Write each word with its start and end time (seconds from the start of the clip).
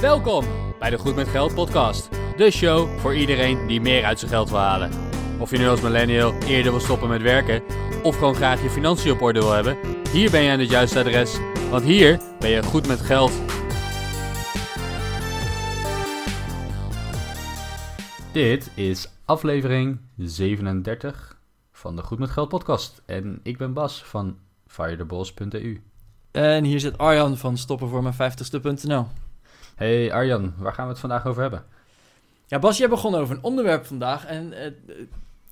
Welkom 0.00 0.44
bij 0.78 0.90
de 0.90 0.98
Goed 0.98 1.14
met 1.14 1.28
Geld 1.28 1.54
podcast. 1.54 2.08
De 2.36 2.50
show 2.50 2.98
voor 2.98 3.14
iedereen 3.14 3.66
die 3.66 3.80
meer 3.80 4.04
uit 4.04 4.18
zijn 4.18 4.30
geld 4.30 4.50
wil 4.50 4.58
halen. 4.58 4.90
Of 5.38 5.50
je 5.50 5.58
nu 5.58 5.68
als 5.68 5.80
millennial 5.80 6.32
eerder 6.32 6.72
wil 6.72 6.80
stoppen 6.80 7.08
met 7.08 7.22
werken 7.22 7.62
of 8.02 8.14
gewoon 8.16 8.34
graag 8.34 8.62
je 8.62 8.70
financiën 8.70 9.12
op 9.12 9.22
orde 9.22 9.40
wil 9.40 9.52
hebben, 9.52 9.78
hier 10.12 10.30
ben 10.30 10.42
je 10.42 10.50
aan 10.50 10.58
het 10.58 10.70
juiste 10.70 10.98
adres, 10.98 11.38
want 11.70 11.84
hier 11.84 12.20
ben 12.38 12.50
je 12.50 12.62
goed 12.62 12.86
met 12.86 13.00
geld. 13.00 13.32
Dit 18.32 18.70
is 18.74 19.08
aflevering 19.24 20.00
37 20.16 21.38
van 21.72 21.96
de 21.96 22.02
Goed 22.02 22.18
met 22.18 22.30
Geld 22.30 22.48
podcast 22.48 23.02
en 23.06 23.40
ik 23.42 23.58
ben 23.58 23.72
Bas 23.72 24.04
van 24.04 24.38
firetheboss.eu. 24.66 25.82
En 26.30 26.64
hier 26.64 26.80
zit 26.80 26.98
Arjan 26.98 27.36
van 27.36 27.56
stoppenvoormijn50ste.nl. 27.56 29.06
Hey 29.78 30.12
Arjan, 30.12 30.54
waar 30.56 30.72
gaan 30.72 30.84
we 30.84 30.90
het 30.90 31.00
vandaag 31.00 31.26
over 31.26 31.42
hebben? 31.42 31.64
Ja, 32.46 32.58
Bas, 32.58 32.78
jij 32.78 32.88
begon 32.88 33.14
over 33.14 33.36
een 33.36 33.42
onderwerp 33.42 33.86
vandaag 33.86 34.26
en 34.26 34.52
uh, 34.52 34.98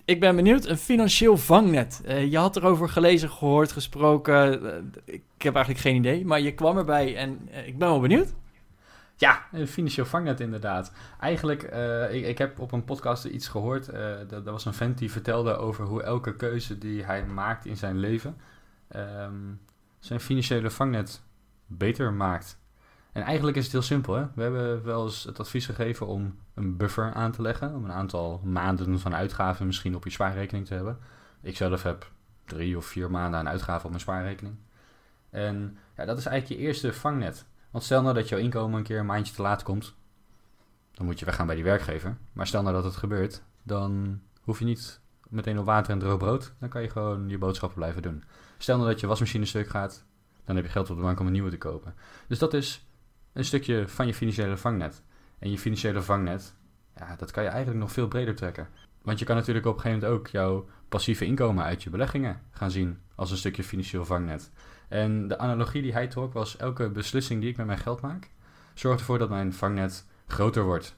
ik 0.05 0.21
ben 0.21 0.37
benieuwd, 0.37 0.65
een 0.65 0.77
financieel 0.77 1.37
vangnet. 1.37 2.03
Uh, 2.07 2.31
je 2.31 2.39
had 2.39 2.57
erover 2.57 2.89
gelezen, 2.89 3.31
gehoord, 3.31 3.73
gesproken. 3.73 4.63
Uh, 4.65 4.73
ik 5.05 5.23
heb 5.39 5.55
eigenlijk 5.55 5.85
geen 5.85 5.97
idee, 5.97 6.25
maar 6.25 6.41
je 6.41 6.55
kwam 6.55 6.79
erbij 6.79 7.17
en 7.17 7.49
ik 7.67 7.79
ben 7.79 7.89
wel 7.89 8.01
benieuwd. 8.01 8.35
Ja, 9.17 9.47
een 9.53 9.69
financieel 9.69 10.07
vangnet 10.07 10.41
inderdaad. 10.41 10.93
Eigenlijk, 11.21 11.63
ik, 12.11 12.27
ik, 12.27 12.39
heb 12.39 12.61
op 12.61 12.73
een 12.73 12.85
podcast 12.85 13.25
iets 13.25 13.49
gehoord. 13.49 13.91
dat, 14.29 14.45
was 14.45 14.65
een 14.65 14.75
vent 14.75 14.99
die 14.99 15.11
vertelde 15.11 15.57
over 15.57 15.85
hoe 15.85 16.03
elke 16.03 16.37
keuze 16.37 16.79
die 16.79 17.05
hij 17.05 17.25
maakt 17.27 17.67
in 17.67 17.77
zijn 17.77 17.99
leven... 17.99 18.37
Um, 18.97 19.61
zijn 19.99 20.21
financiële 20.21 20.71
vangnet 20.71 21.23
beter 21.67 22.13
maakt. 22.13 22.59
En 23.17 23.23
eigenlijk 23.23 23.57
is 23.57 23.63
het 23.63 23.73
heel 23.73 23.83
simpel. 23.83 24.15
Hè? 24.15 24.27
We 24.35 24.43
hebben 24.43 24.85
wel 24.85 25.05
eens 25.05 25.25
het 25.25 25.41
advies 25.41 25.67
gegeven 25.67 26.07
om 26.07 26.39
een 26.55 26.77
buffer 26.77 27.13
aan 27.13 27.33
te 27.33 27.43
leggen. 27.43 27.75
Om 27.75 27.85
een 27.85 27.93
aantal 27.93 28.41
maanden 28.45 28.99
van 28.99 29.15
uitgaven 29.15 29.67
misschien 29.67 29.95
op 29.95 30.05
je 30.05 30.11
spaarrekening 30.11 30.67
te 30.67 30.75
hebben. 30.75 30.99
Ik 31.43 31.57
zelf 31.57 31.83
heb 31.83 32.11
drie 32.45 32.77
of 32.77 32.87
vier 32.87 33.11
maanden 33.11 33.41
aan 33.41 33.49
uitgaven 33.49 33.85
op 33.85 33.91
mijn 33.91 34.01
spaarrekening. 34.01 34.57
En 35.31 35.79
ja, 35.97 36.05
dat 36.05 36.19
is 36.19 36.27
eigenlijk 36.27 36.61
je 36.61 36.67
eerste 36.67 36.93
vangnet. 36.93 37.47
Want 37.71 37.85
stel 37.85 38.03
nou 38.03 38.15
dat 38.15 38.29
jouw 38.29 38.39
inkomen 38.39 38.79
een 38.79 38.85
keer 38.85 38.99
een 38.99 39.07
maandje 39.07 39.35
te 39.35 39.43
laat 39.43 39.63
komt. 39.63 39.95
Dan 40.93 41.07
moet 41.07 41.19
je 41.19 41.25
weggaan 41.25 41.47
bij 41.47 41.55
die 41.55 41.65
werkgever. 41.65 42.17
Maar 42.33 42.47
stel 42.47 42.63
nou 42.63 42.75
dat 42.75 42.85
het 42.85 42.97
gebeurt, 42.97 43.43
dan 43.63 44.21
hoef 44.41 44.59
je 44.59 44.65
niet 44.65 45.01
meteen 45.29 45.59
op 45.59 45.65
water 45.65 45.93
en 45.93 45.99
droog 45.99 46.19
brood. 46.19 46.53
Dan 46.59 46.69
kan 46.69 46.83
je 46.83 46.91
gewoon 46.91 47.29
je 47.29 47.39
boodschappen 47.39 47.79
blijven 47.79 48.03
doen. 48.03 48.25
Stel 48.59 48.77
nou 48.77 48.91
dat 48.91 49.01
je 49.01 49.07
wasmachine 49.07 49.45
stuk 49.45 49.69
gaat, 49.69 50.05
dan 50.45 50.57
heb 50.57 50.65
je 50.65 50.71
geld 50.71 50.91
op 50.91 50.97
de 50.97 51.03
bank 51.03 51.21
om 51.21 51.27
een 51.27 51.33
nieuwe 51.33 51.51
te 51.51 51.59
kopen. 51.59 51.95
Dus 52.27 52.39
dat 52.39 52.55
is 52.55 52.86
een 53.37 53.45
stukje 53.45 53.89
van 53.89 54.07
je 54.07 54.15
financiële 54.15 54.57
vangnet. 54.57 55.03
En 55.39 55.51
je 55.51 55.59
financiële 55.59 56.03
vangnet, 56.03 56.55
ja, 56.97 57.17
dat 57.17 57.31
kan 57.31 57.43
je 57.43 57.49
eigenlijk 57.49 57.81
nog 57.81 57.93
veel 57.93 58.09
breder 58.09 58.35
trekken. 58.35 58.69
Want 59.03 59.19
je 59.19 59.25
kan 59.25 59.37
natuurlijk 59.37 59.67
op 59.67 59.75
een 59.75 59.81
gegeven 59.81 60.01
moment 60.01 60.21
ook 60.21 60.29
jouw 60.29 60.69
passieve 60.89 61.25
inkomen 61.25 61.65
uit 61.65 61.83
je 61.83 61.91
beleggingen 61.91 62.41
gaan 62.51 62.71
zien 62.71 62.99
als 63.15 63.31
een 63.31 63.37
stukje 63.37 63.65
financieel 63.65 64.05
vangnet. 64.05 64.51
En 64.89 65.29
de 65.29 65.39
analogie 65.39 65.83
die 65.83 65.93
hij 65.93 66.07
trok 66.07 66.33
was: 66.33 66.57
elke 66.57 66.91
beslissing 66.91 67.41
die 67.41 67.51
ik 67.51 67.57
met 67.57 67.67
mijn 67.67 67.79
geld 67.79 68.01
maak, 68.01 68.31
zorgt 68.75 69.01
ervoor 69.01 69.19
dat 69.19 69.29
mijn 69.29 69.53
vangnet 69.53 70.07
groter 70.27 70.63
wordt. 70.63 70.97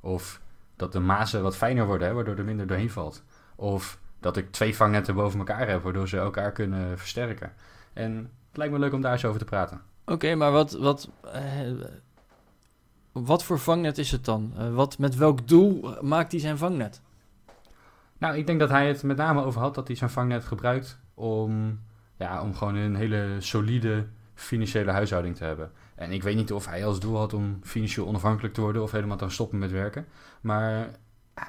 Of 0.00 0.40
dat 0.76 0.92
de 0.92 1.00
mazen 1.00 1.42
wat 1.42 1.56
fijner 1.56 1.86
worden, 1.86 2.08
hè, 2.08 2.14
waardoor 2.14 2.36
er 2.36 2.44
minder 2.44 2.66
doorheen 2.66 2.90
valt. 2.90 3.24
Of 3.56 4.00
dat 4.20 4.36
ik 4.36 4.50
twee 4.50 4.76
vangnetten 4.76 5.14
boven 5.14 5.38
elkaar 5.38 5.68
heb, 5.68 5.82
waardoor 5.82 6.08
ze 6.08 6.16
elkaar 6.16 6.52
kunnen 6.52 6.98
versterken. 6.98 7.52
En 7.92 8.16
het 8.48 8.56
lijkt 8.56 8.72
me 8.72 8.78
leuk 8.78 8.92
om 8.92 9.00
daar 9.00 9.12
eens 9.12 9.24
over 9.24 9.38
te 9.38 9.44
praten. 9.44 9.91
Oké, 10.06 10.34
maar 10.34 10.52
wat, 10.52 10.72
wat, 10.72 11.10
uh, 11.24 11.84
wat 13.12 13.44
voor 13.44 13.58
vangnet 13.58 13.98
is 13.98 14.10
het 14.10 14.24
dan? 14.24 14.52
Uh, 14.58 14.74
wat, 14.74 14.98
met 14.98 15.16
welk 15.16 15.48
doel 15.48 15.96
maakt 16.00 16.32
hij 16.32 16.40
zijn 16.40 16.58
vangnet? 16.58 17.00
Nou, 18.18 18.36
ik 18.36 18.46
denk 18.46 18.58
dat 18.58 18.70
hij 18.70 18.88
het 18.88 19.02
met 19.02 19.16
name 19.16 19.44
over 19.44 19.60
had 19.60 19.74
dat 19.74 19.86
hij 19.86 19.96
zijn 19.96 20.10
vangnet 20.10 20.44
gebruikt 20.44 20.98
om, 21.14 21.80
ja, 22.16 22.42
om 22.42 22.54
gewoon 22.54 22.74
een 22.74 22.94
hele 22.94 23.36
solide 23.38 24.06
financiële 24.34 24.90
huishouding 24.90 25.36
te 25.36 25.44
hebben. 25.44 25.70
En 25.94 26.12
ik 26.12 26.22
weet 26.22 26.36
niet 26.36 26.52
of 26.52 26.66
hij 26.66 26.86
als 26.86 27.00
doel 27.00 27.16
had 27.16 27.32
om 27.32 27.58
financieel 27.62 28.06
onafhankelijk 28.06 28.54
te 28.54 28.60
worden 28.60 28.82
of 28.82 28.90
helemaal 28.90 29.16
te 29.16 29.28
stoppen 29.28 29.58
met 29.58 29.70
werken. 29.70 30.06
Maar 30.40 30.90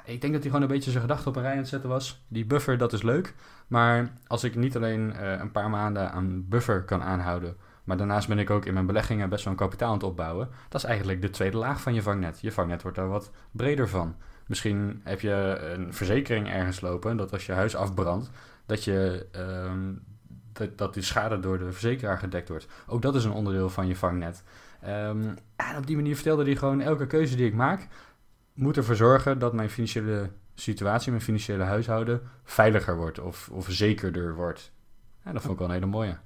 ik 0.04 0.20
denk 0.20 0.32
dat 0.32 0.42
hij 0.42 0.50
gewoon 0.50 0.62
een 0.62 0.74
beetje 0.74 0.90
zijn 0.90 1.02
gedachten 1.02 1.28
op 1.28 1.36
een 1.36 1.42
rij 1.42 1.52
aan 1.52 1.58
het 1.58 1.68
zetten 1.68 1.88
was. 1.88 2.24
Die 2.28 2.44
buffer, 2.44 2.78
dat 2.78 2.92
is 2.92 3.02
leuk. 3.02 3.34
Maar 3.66 4.12
als 4.26 4.44
ik 4.44 4.56
niet 4.56 4.76
alleen 4.76 5.12
uh, 5.20 5.38
een 5.38 5.52
paar 5.52 5.70
maanden 5.70 6.12
aan 6.12 6.48
buffer 6.48 6.82
kan 6.82 7.02
aanhouden, 7.02 7.56
maar 7.84 7.96
daarnaast 7.96 8.28
ben 8.28 8.38
ik 8.38 8.50
ook 8.50 8.64
in 8.64 8.74
mijn 8.74 8.86
beleggingen 8.86 9.28
best 9.28 9.44
wel 9.44 9.52
een 9.52 9.58
kapitaal 9.58 9.88
aan 9.88 9.94
het 9.94 10.02
opbouwen. 10.02 10.48
Dat 10.68 10.80
is 10.80 10.86
eigenlijk 10.86 11.22
de 11.22 11.30
tweede 11.30 11.56
laag 11.56 11.80
van 11.80 11.94
je 11.94 12.02
vangnet. 12.02 12.38
Je 12.40 12.52
vangnet 12.52 12.82
wordt 12.82 12.96
daar 12.96 13.08
wat 13.08 13.30
breder 13.50 13.88
van. 13.88 14.16
Misschien 14.46 15.00
heb 15.04 15.20
je 15.20 15.58
een 15.60 15.94
verzekering 15.94 16.48
ergens 16.48 16.80
lopen, 16.80 17.16
dat 17.16 17.32
als 17.32 17.46
je 17.46 17.52
huis 17.52 17.76
afbrandt, 17.76 18.30
dat, 18.66 18.84
je, 18.84 19.26
um, 19.66 20.02
dat, 20.76 20.94
die 20.94 21.02
schade 21.02 21.40
door 21.40 21.58
de 21.58 21.72
verzekeraar 21.72 22.18
gedekt 22.18 22.48
wordt. 22.48 22.66
Ook 22.86 23.02
dat 23.02 23.14
is 23.14 23.24
een 23.24 23.32
onderdeel 23.32 23.70
van 23.70 23.86
je 23.86 23.96
vangnet. 23.96 24.42
Um, 24.84 25.34
en 25.56 25.76
op 25.76 25.86
die 25.86 25.96
manier 25.96 26.14
vertelde 26.14 26.44
hij 26.44 26.56
gewoon 26.56 26.80
elke 26.80 27.06
keuze 27.06 27.36
die 27.36 27.46
ik 27.46 27.54
maak, 27.54 27.88
moet 28.54 28.76
ervoor 28.76 28.96
zorgen 28.96 29.38
dat 29.38 29.52
mijn 29.52 29.70
financiële 29.70 30.30
situatie, 30.54 31.10
mijn 31.10 31.22
financiële 31.22 31.62
huishouden 31.62 32.22
veiliger 32.44 32.96
wordt 32.96 33.20
of, 33.20 33.48
of 33.52 33.66
zekerder 33.70 34.34
wordt. 34.34 34.72
Ja, 35.24 35.32
dat 35.32 35.40
vond 35.40 35.52
ik 35.52 35.58
wel 35.58 35.68
een 35.68 35.74
hele 35.74 35.86
mooie. 35.86 36.16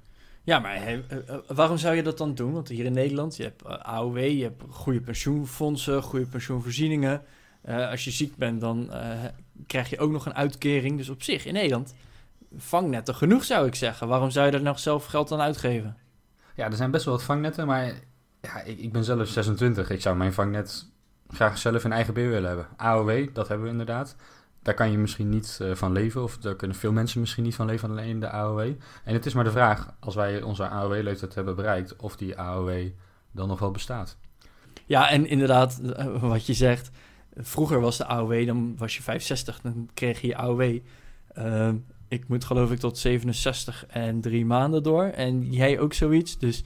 Ja, 0.49 0.59
maar 0.59 0.75
eh, 0.75 0.93
eh, 0.93 1.01
waarom 1.47 1.77
zou 1.77 1.95
je 1.95 2.03
dat 2.03 2.17
dan 2.17 2.35
doen? 2.35 2.53
Want 2.53 2.67
hier 2.67 2.85
in 2.85 2.93
Nederland, 2.93 3.35
je 3.35 3.43
hebt 3.43 3.61
eh, 3.61 3.73
AOW, 3.73 4.17
je 4.17 4.43
hebt 4.43 4.63
goede 4.69 5.01
pensioenfondsen, 5.01 6.03
goede 6.03 6.25
pensioenvoorzieningen. 6.25 7.21
Als 7.65 8.03
je 8.03 8.11
ziek 8.11 8.35
bent, 8.35 8.61
dan 8.61 8.91
krijg 9.67 9.89
je 9.89 9.99
ook 9.99 10.11
nog 10.11 10.25
een 10.25 10.33
uitkering. 10.33 10.97
Dus 10.97 11.09
op 11.09 11.23
zich, 11.23 11.45
in 11.45 11.53
Nederland, 11.53 11.95
vangnetten 12.57 13.15
genoeg 13.15 13.43
zou 13.43 13.67
ik 13.67 13.75
zeggen. 13.75 14.07
Waarom 14.07 14.29
zou 14.29 14.45
je 14.45 14.51
er 14.51 14.61
nog 14.61 14.79
zelf 14.79 15.05
geld 15.05 15.31
aan 15.31 15.39
uitgeven? 15.39 15.97
Ja, 16.55 16.65
er 16.65 16.75
zijn 16.75 16.91
best 16.91 17.05
wel 17.05 17.13
wat 17.13 17.23
vangnetten, 17.23 17.67
maar 17.67 17.93
ja, 18.41 18.61
ik, 18.61 18.79
ik 18.79 18.91
ben 18.91 19.03
zelf 19.03 19.27
26. 19.27 19.89
Ik 19.89 20.01
zou 20.01 20.15
mijn 20.15 20.33
vangnet 20.33 20.85
graag 21.27 21.57
zelf 21.57 21.83
een 21.83 21.91
eigen 21.91 22.13
beheer 22.13 22.29
willen 22.29 22.47
hebben. 22.47 22.67
AOW, 22.77 23.33
dat 23.33 23.47
hebben 23.47 23.65
we 23.65 23.71
inderdaad. 23.71 24.15
Daar 24.61 24.73
kan 24.73 24.91
je 24.91 24.97
misschien 24.97 25.29
niet 25.29 25.59
uh, 25.61 25.75
van 25.75 25.91
leven, 25.91 26.23
of 26.23 26.37
daar 26.37 26.55
kunnen 26.55 26.77
veel 26.77 26.91
mensen 26.91 27.19
misschien 27.19 27.43
niet 27.43 27.55
van 27.55 27.65
leven, 27.65 27.89
alleen 27.89 28.19
de 28.19 28.29
AOW. 28.29 28.59
En 29.03 29.13
het 29.13 29.25
is 29.25 29.33
maar 29.33 29.43
de 29.43 29.51
vraag, 29.51 29.93
als 29.99 30.15
wij 30.15 30.41
onze 30.41 30.67
AOW-leeftijd 30.67 31.35
hebben 31.35 31.55
bereikt, 31.55 31.95
of 31.95 32.15
die 32.15 32.39
AOW 32.39 32.87
dan 33.31 33.47
nog 33.47 33.59
wel 33.59 33.71
bestaat. 33.71 34.17
Ja, 34.85 35.09
en 35.09 35.25
inderdaad, 35.25 35.79
eh, 35.79 36.21
wat 36.21 36.45
je 36.45 36.53
zegt, 36.53 36.89
vroeger 37.35 37.81
was 37.81 37.97
de 37.97 38.05
AOW, 38.05 38.45
dan 38.45 38.77
was 38.77 38.95
je 38.95 39.01
65, 39.01 39.61
dan 39.61 39.89
kreeg 39.93 40.21
je 40.21 40.37
AOW. 40.37 40.79
Ehm, 41.33 41.75
ik 42.07 42.27
moet 42.27 42.43
geloof 42.43 42.71
ik 42.71 42.79
tot 42.79 42.97
67 42.97 43.85
en 43.87 44.21
drie 44.21 44.45
maanden 44.45 44.83
door. 44.83 45.03
En 45.03 45.51
jij 45.51 45.79
ook 45.79 45.93
zoiets. 45.93 46.37
Dus 46.37 46.63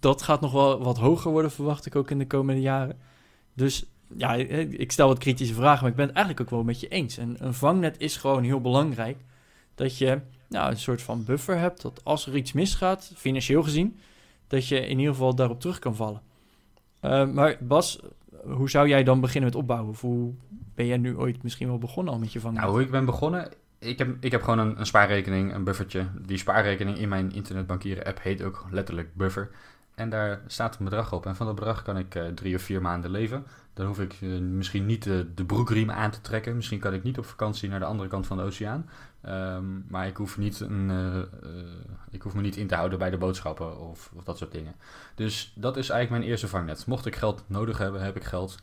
dat 0.00 0.22
gaat 0.22 0.40
nog 0.40 0.52
wel 0.52 0.82
wat 0.82 0.98
hoger 0.98 1.30
worden, 1.30 1.50
verwacht 1.50 1.86
ik 1.86 1.96
ook 1.96 2.10
in 2.10 2.18
de 2.18 2.26
komende 2.26 2.60
jaren. 2.60 2.98
Dus 3.54 3.84
ja, 4.16 4.34
ik 4.34 4.92
stel 4.92 5.08
wat 5.08 5.18
kritische 5.18 5.54
vragen, 5.54 5.80
maar 5.80 5.90
ik 5.90 5.96
ben 5.96 6.06
het 6.06 6.16
eigenlijk 6.16 6.46
ook 6.46 6.56
wel 6.56 6.64
met 6.64 6.80
je 6.80 6.88
eens. 6.88 7.18
En 7.18 7.36
een 7.38 7.54
vangnet 7.54 8.00
is 8.00 8.16
gewoon 8.16 8.42
heel 8.42 8.60
belangrijk. 8.60 9.16
Dat 9.74 9.98
je 9.98 10.20
nou, 10.48 10.70
een 10.70 10.78
soort 10.78 11.02
van 11.02 11.24
buffer 11.24 11.58
hebt, 11.58 11.82
dat 11.82 12.00
als 12.04 12.26
er 12.26 12.36
iets 12.36 12.52
misgaat, 12.52 13.12
financieel 13.16 13.62
gezien, 13.62 13.98
dat 14.46 14.68
je 14.68 14.86
in 14.86 14.98
ieder 14.98 15.12
geval 15.14 15.34
daarop 15.34 15.60
terug 15.60 15.78
kan 15.78 15.96
vallen. 15.96 16.22
Uh, 17.02 17.26
maar 17.26 17.56
Bas, 17.60 18.00
hoe 18.44 18.70
zou 18.70 18.88
jij 18.88 19.04
dan 19.04 19.20
beginnen 19.20 19.50
met 19.50 19.58
opbouwen? 19.58 19.90
Of 19.90 20.00
hoe 20.00 20.32
ben 20.74 20.86
jij 20.86 20.96
nu 20.96 21.16
ooit 21.16 21.42
misschien 21.42 21.68
wel 21.68 21.78
begonnen 21.78 22.12
al 22.12 22.18
met 22.18 22.32
je 22.32 22.40
vangnet? 22.40 22.62
Nou, 22.62 22.74
hoe 22.74 22.82
ik 22.82 22.90
ben 22.90 23.04
begonnen, 23.04 23.48
ik 23.78 23.98
heb, 23.98 24.16
ik 24.20 24.32
heb 24.32 24.42
gewoon 24.42 24.58
een, 24.58 24.78
een 24.78 24.86
spaarrekening, 24.86 25.54
een 25.54 25.64
buffertje. 25.64 26.06
Die 26.26 26.38
spaarrekening 26.38 26.98
in 26.98 27.08
mijn 27.08 27.32
internetbankieren 27.32 28.04
app 28.04 28.22
heet 28.22 28.42
ook 28.42 28.66
letterlijk 28.70 29.14
buffer. 29.14 29.50
En 29.94 30.10
daar 30.10 30.40
staat 30.46 30.78
een 30.78 30.84
bedrag 30.84 31.12
op. 31.12 31.26
En 31.26 31.36
van 31.36 31.46
dat 31.46 31.54
bedrag 31.54 31.82
kan 31.82 31.98
ik 31.98 32.14
uh, 32.14 32.26
drie 32.26 32.54
of 32.54 32.62
vier 32.62 32.82
maanden 32.82 33.10
leven. 33.10 33.44
Dan 33.74 33.86
hoef 33.86 34.00
ik 34.00 34.20
uh, 34.20 34.40
misschien 34.40 34.86
niet 34.86 35.02
de, 35.02 35.34
de 35.34 35.44
broekriem 35.44 35.90
aan 35.90 36.10
te 36.10 36.20
trekken. 36.20 36.56
Misschien 36.56 36.78
kan 36.78 36.94
ik 36.94 37.02
niet 37.02 37.18
op 37.18 37.26
vakantie 37.26 37.68
naar 37.68 37.78
de 37.78 37.84
andere 37.84 38.08
kant 38.08 38.26
van 38.26 38.36
de 38.36 38.42
oceaan. 38.42 38.88
Um, 39.28 39.84
maar 39.88 40.06
ik 40.06 40.16
hoef, 40.16 40.38
niet 40.38 40.60
een, 40.60 40.90
uh, 40.90 41.18
ik 42.10 42.22
hoef 42.22 42.34
me 42.34 42.40
niet 42.40 42.56
in 42.56 42.66
te 42.66 42.74
houden 42.74 42.98
bij 42.98 43.10
de 43.10 43.16
boodschappen 43.16 43.78
of, 43.78 44.10
of, 44.14 44.24
dat 44.24 44.38
soort 44.38 44.52
dingen. 44.52 44.74
Dus 45.14 45.52
dat 45.56 45.76
is 45.76 45.88
eigenlijk 45.88 46.20
mijn 46.20 46.30
eerste 46.30 46.48
vangnet. 46.48 46.86
Mocht 46.86 47.06
ik 47.06 47.16
geld 47.16 47.44
nodig 47.46 47.78
hebben, 47.78 48.02
heb 48.02 48.16
ik 48.16 48.24
geld. 48.24 48.56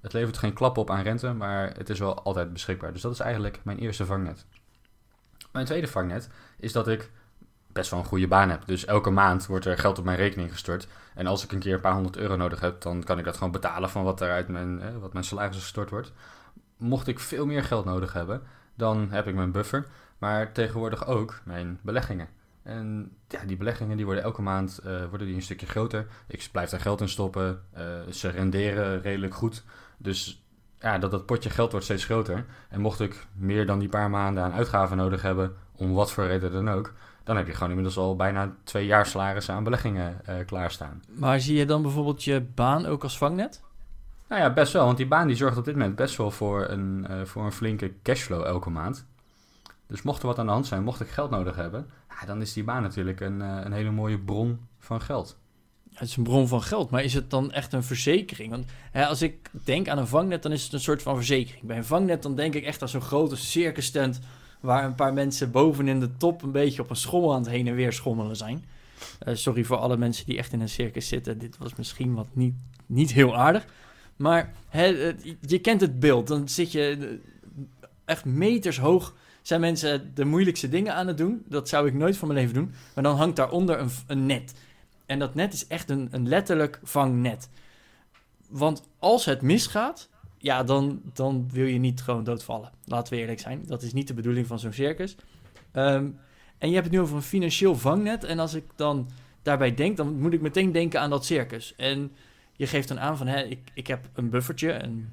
Het 0.00 0.12
levert 0.12 0.38
geen 0.38 0.52
klap 0.52 0.76
op 0.76 0.90
aan 0.90 1.02
rente, 1.02 1.32
maar 1.32 1.72
het 1.76 1.90
is 1.90 1.98
wel 1.98 2.22
altijd 2.22 2.52
beschikbaar. 2.52 2.92
Dus 2.92 3.02
dat 3.02 3.12
is 3.12 3.20
eigenlijk 3.20 3.60
mijn 3.62 3.78
eerste 3.78 4.06
vangnet. 4.06 4.46
Mijn 5.52 5.66
tweede 5.66 5.86
vangnet 5.86 6.28
is 6.58 6.72
dat 6.72 6.88
ik 6.88 7.10
best 7.72 7.90
wel 7.90 8.00
een 8.00 8.06
goede 8.06 8.28
baan 8.28 8.50
heb. 8.50 8.62
Dus 8.66 8.84
elke 8.84 9.10
maand 9.10 9.46
wordt 9.46 9.66
er 9.66 9.78
geld 9.78 9.98
op 9.98 10.04
mijn 10.04 10.16
rekening 10.16 10.52
gestort. 10.52 10.88
En 11.14 11.26
als 11.26 11.44
ik 11.44 11.52
een 11.52 11.58
keer 11.58 11.74
een 11.74 11.80
paar 11.80 11.94
honderd 11.94 12.16
euro 12.16 12.36
nodig 12.36 12.60
heb, 12.60 12.80
dan 12.80 13.02
kan 13.02 13.18
ik 13.18 13.24
dat 13.24 13.36
gewoon 13.36 13.52
betalen 13.52 13.90
van 13.90 14.04
wat 14.04 14.20
er 14.20 14.30
uit 14.30 14.48
mijn, 14.48 14.80
eh, 14.80 14.88
wat 15.00 15.12
mijn 15.12 15.24
salaris 15.24 15.56
gestort 15.56 15.90
wordt. 15.90 16.12
Mocht 16.76 17.06
ik 17.06 17.20
veel 17.20 17.46
meer 17.46 17.64
geld 17.64 17.84
nodig 17.84 18.12
hebben, 18.12 18.42
dan 18.74 19.10
heb 19.10 19.26
ik 19.26 19.34
mijn 19.34 19.52
buffer. 19.52 19.86
Maar 20.18 20.52
tegenwoordig 20.52 21.06
ook 21.06 21.40
mijn 21.44 21.78
beleggingen. 21.82 22.28
En 22.62 23.12
ja, 23.28 23.44
die 23.44 23.56
beleggingen 23.56 23.96
die 23.96 24.04
worden 24.04 24.24
elke 24.24 24.42
maand 24.42 24.78
eh, 24.78 25.04
worden 25.08 25.26
die 25.26 25.36
een 25.36 25.42
stukje 25.42 25.66
groter. 25.66 26.06
Ik 26.26 26.48
blijf 26.52 26.70
daar 26.70 26.80
geld 26.80 27.00
in 27.00 27.08
stoppen. 27.08 27.62
Uh, 27.78 28.12
ze 28.12 28.28
renderen 28.28 29.02
redelijk 29.02 29.34
goed. 29.34 29.64
Dus 29.96 30.44
ja, 30.78 30.98
dat 30.98 31.10
dat 31.10 31.26
potje 31.26 31.50
geld 31.50 31.70
wordt 31.70 31.86
steeds 31.86 32.04
groter. 32.04 32.46
En 32.68 32.80
mocht 32.80 33.00
ik 33.00 33.26
meer 33.32 33.66
dan 33.66 33.78
die 33.78 33.88
paar 33.88 34.10
maanden 34.10 34.42
aan 34.42 34.52
uitgaven 34.52 34.96
nodig 34.96 35.22
hebben, 35.22 35.56
om 35.72 35.92
wat 35.92 36.12
voor 36.12 36.26
reden 36.26 36.52
dan 36.52 36.70
ook, 36.70 36.92
dan 37.30 37.38
heb 37.38 37.48
je 37.48 37.54
gewoon 37.54 37.68
inmiddels 37.68 37.96
al 37.96 38.16
bijna 38.16 38.54
twee 38.64 38.86
jaar 38.86 39.06
salarissen 39.06 39.54
aan 39.54 39.64
beleggingen 39.64 40.20
uh, 40.28 40.34
klaarstaan. 40.46 41.02
Maar 41.08 41.40
zie 41.40 41.56
je 41.56 41.66
dan 41.66 41.82
bijvoorbeeld 41.82 42.24
je 42.24 42.40
baan 42.54 42.86
ook 42.86 43.02
als 43.02 43.18
vangnet? 43.18 43.62
Nou 44.28 44.42
ja, 44.42 44.52
best 44.52 44.72
wel. 44.72 44.84
Want 44.84 44.96
die 44.96 45.06
baan 45.06 45.26
die 45.26 45.36
zorgt 45.36 45.58
op 45.58 45.64
dit 45.64 45.76
moment 45.76 45.96
best 45.96 46.16
wel 46.16 46.30
voor 46.30 46.68
een, 46.68 47.06
uh, 47.10 47.24
voor 47.24 47.44
een 47.44 47.52
flinke 47.52 47.92
cashflow 48.02 48.44
elke 48.44 48.70
maand. 48.70 49.06
Dus 49.86 50.02
mocht 50.02 50.20
er 50.20 50.26
wat 50.26 50.38
aan 50.38 50.46
de 50.46 50.52
hand 50.52 50.66
zijn, 50.66 50.82
mocht 50.82 51.00
ik 51.00 51.08
geld 51.08 51.30
nodig 51.30 51.56
hebben, 51.56 51.90
ja, 52.08 52.26
dan 52.26 52.40
is 52.40 52.52
die 52.52 52.64
baan 52.64 52.82
natuurlijk 52.82 53.20
een, 53.20 53.40
uh, 53.40 53.58
een 53.64 53.72
hele 53.72 53.90
mooie 53.90 54.18
bron 54.18 54.60
van 54.78 55.00
geld. 55.00 55.38
Het 55.94 56.08
is 56.08 56.16
een 56.16 56.22
bron 56.22 56.48
van 56.48 56.62
geld, 56.62 56.90
maar 56.90 57.04
is 57.04 57.14
het 57.14 57.30
dan 57.30 57.52
echt 57.52 57.72
een 57.72 57.82
verzekering? 57.82 58.50
Want 58.50 58.64
hè, 58.90 59.06
als 59.06 59.22
ik 59.22 59.50
denk 59.64 59.88
aan 59.88 59.98
een 59.98 60.06
vangnet, 60.06 60.42
dan 60.42 60.52
is 60.52 60.62
het 60.62 60.72
een 60.72 60.80
soort 60.80 61.02
van 61.02 61.16
verzekering. 61.16 61.66
Bij 61.66 61.76
een 61.76 61.84
vangnet 61.84 62.22
dan 62.22 62.34
denk 62.34 62.54
ik 62.54 62.64
echt 62.64 62.82
aan 62.82 62.88
zo'n 62.88 63.00
grote 63.00 63.36
circus 63.36 63.90
tent 63.90 64.20
waar 64.60 64.84
een 64.84 64.94
paar 64.94 65.12
mensen 65.12 65.50
boven 65.50 65.88
in 65.88 66.00
de 66.00 66.16
top 66.16 66.42
een 66.42 66.52
beetje 66.52 66.82
op 66.82 66.90
een 66.90 66.96
schommel 66.96 67.32
aan 67.32 67.40
het 67.40 67.50
heen 67.50 67.66
en 67.66 67.74
weer 67.74 67.92
schommelen 67.92 68.36
zijn. 68.36 68.64
Uh, 69.26 69.34
sorry 69.34 69.64
voor 69.64 69.76
alle 69.76 69.96
mensen 69.96 70.26
die 70.26 70.38
echt 70.38 70.52
in 70.52 70.60
een 70.60 70.68
circus 70.68 71.08
zitten. 71.08 71.38
Dit 71.38 71.58
was 71.58 71.74
misschien 71.74 72.14
wat 72.14 72.26
niet, 72.32 72.54
niet 72.86 73.12
heel 73.12 73.36
aardig. 73.36 73.66
Maar 74.16 74.52
je 75.40 75.58
kent 75.62 75.80
het 75.80 76.00
beeld. 76.00 76.26
Dan 76.26 76.48
zit 76.48 76.72
je 76.72 77.18
echt 78.04 78.24
meters 78.24 78.78
hoog. 78.78 79.14
Zijn 79.42 79.60
mensen 79.60 80.14
de 80.14 80.24
moeilijkste 80.24 80.68
dingen 80.68 80.94
aan 80.94 81.06
het 81.06 81.18
doen? 81.18 81.42
Dat 81.48 81.68
zou 81.68 81.86
ik 81.86 81.94
nooit 81.94 82.16
van 82.16 82.28
mijn 82.28 82.40
leven 82.40 82.54
doen. 82.54 82.72
Maar 82.94 83.04
dan 83.04 83.16
hangt 83.16 83.36
daaronder 83.36 83.78
een, 83.78 83.90
een 84.06 84.26
net. 84.26 84.54
En 85.06 85.18
dat 85.18 85.34
net 85.34 85.52
is 85.52 85.66
echt 85.66 85.90
een, 85.90 86.08
een 86.10 86.28
letterlijk 86.28 86.80
vangnet. 86.82 87.48
Want 88.48 88.82
als 88.98 89.24
het 89.24 89.42
misgaat, 89.42 90.08
ja, 90.42 90.62
dan, 90.62 91.00
dan 91.12 91.48
wil 91.52 91.66
je 91.66 91.78
niet 91.78 92.02
gewoon 92.02 92.24
doodvallen. 92.24 92.70
Laten 92.84 93.12
we 93.12 93.20
eerlijk 93.20 93.40
zijn. 93.40 93.62
Dat 93.66 93.82
is 93.82 93.92
niet 93.92 94.08
de 94.08 94.14
bedoeling 94.14 94.46
van 94.46 94.58
zo'n 94.58 94.72
circus. 94.72 95.16
Um, 95.72 96.18
en 96.58 96.68
je 96.68 96.74
hebt 96.74 96.86
het 96.86 96.94
nu 96.94 97.00
over 97.00 97.16
een 97.16 97.22
financieel 97.22 97.76
vangnet. 97.76 98.24
En 98.24 98.38
als 98.38 98.54
ik 98.54 98.64
dan 98.76 99.08
daarbij 99.42 99.74
denk, 99.74 99.96
dan 99.96 100.20
moet 100.20 100.32
ik 100.32 100.40
meteen 100.40 100.72
denken 100.72 101.00
aan 101.00 101.10
dat 101.10 101.24
circus. 101.24 101.74
En 101.76 102.12
je 102.52 102.66
geeft 102.66 102.88
dan 102.88 103.00
aan 103.00 103.16
van, 103.16 103.26
hè, 103.26 103.42
ik, 103.42 103.70
ik 103.74 103.86
heb 103.86 104.08
een 104.12 104.30
buffertje, 104.30 104.82
een 104.82 105.12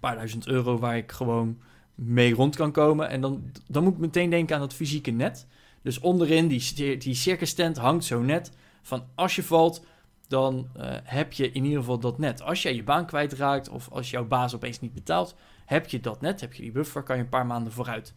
paar 0.00 0.14
duizend 0.14 0.46
euro 0.46 0.78
waar 0.78 0.96
ik 0.96 1.12
gewoon 1.12 1.58
mee 1.94 2.34
rond 2.34 2.56
kan 2.56 2.72
komen. 2.72 3.08
En 3.08 3.20
dan, 3.20 3.52
dan 3.66 3.82
moet 3.82 3.92
ik 3.92 3.98
meteen 3.98 4.30
denken 4.30 4.54
aan 4.54 4.60
dat 4.60 4.74
fysieke 4.74 5.10
net. 5.10 5.46
Dus 5.82 5.98
onderin 5.98 6.48
die, 6.48 6.96
die 6.96 7.14
circus 7.14 7.54
tent 7.54 7.76
hangt 7.76 8.04
zo 8.04 8.22
net 8.22 8.52
van 8.82 9.04
als 9.14 9.36
je 9.36 9.42
valt, 9.42 9.84
dan 10.30 10.68
uh, 10.76 10.84
heb 11.02 11.32
je 11.32 11.50
in 11.50 11.64
ieder 11.64 11.78
geval 11.78 11.98
dat 11.98 12.18
net. 12.18 12.42
Als 12.42 12.62
jij 12.62 12.74
je 12.74 12.82
baan 12.82 13.06
kwijtraakt 13.06 13.68
of 13.68 13.88
als 13.90 14.10
jouw 14.10 14.24
baas 14.24 14.54
opeens 14.54 14.80
niet 14.80 14.94
betaalt, 14.94 15.34
heb 15.64 15.88
je 15.88 16.00
dat 16.00 16.20
net, 16.20 16.40
heb 16.40 16.52
je 16.52 16.62
die 16.62 16.72
buffer, 16.72 17.02
kan 17.02 17.16
je 17.16 17.22
een 17.22 17.28
paar 17.28 17.46
maanden 17.46 17.72
vooruit. 17.72 18.14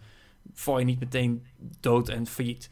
Val 0.54 0.80
je 0.80 0.86
niet 0.86 1.00
meteen 1.00 1.46
dood 1.80 2.10
en 2.10 2.28
failliet. 2.28 2.70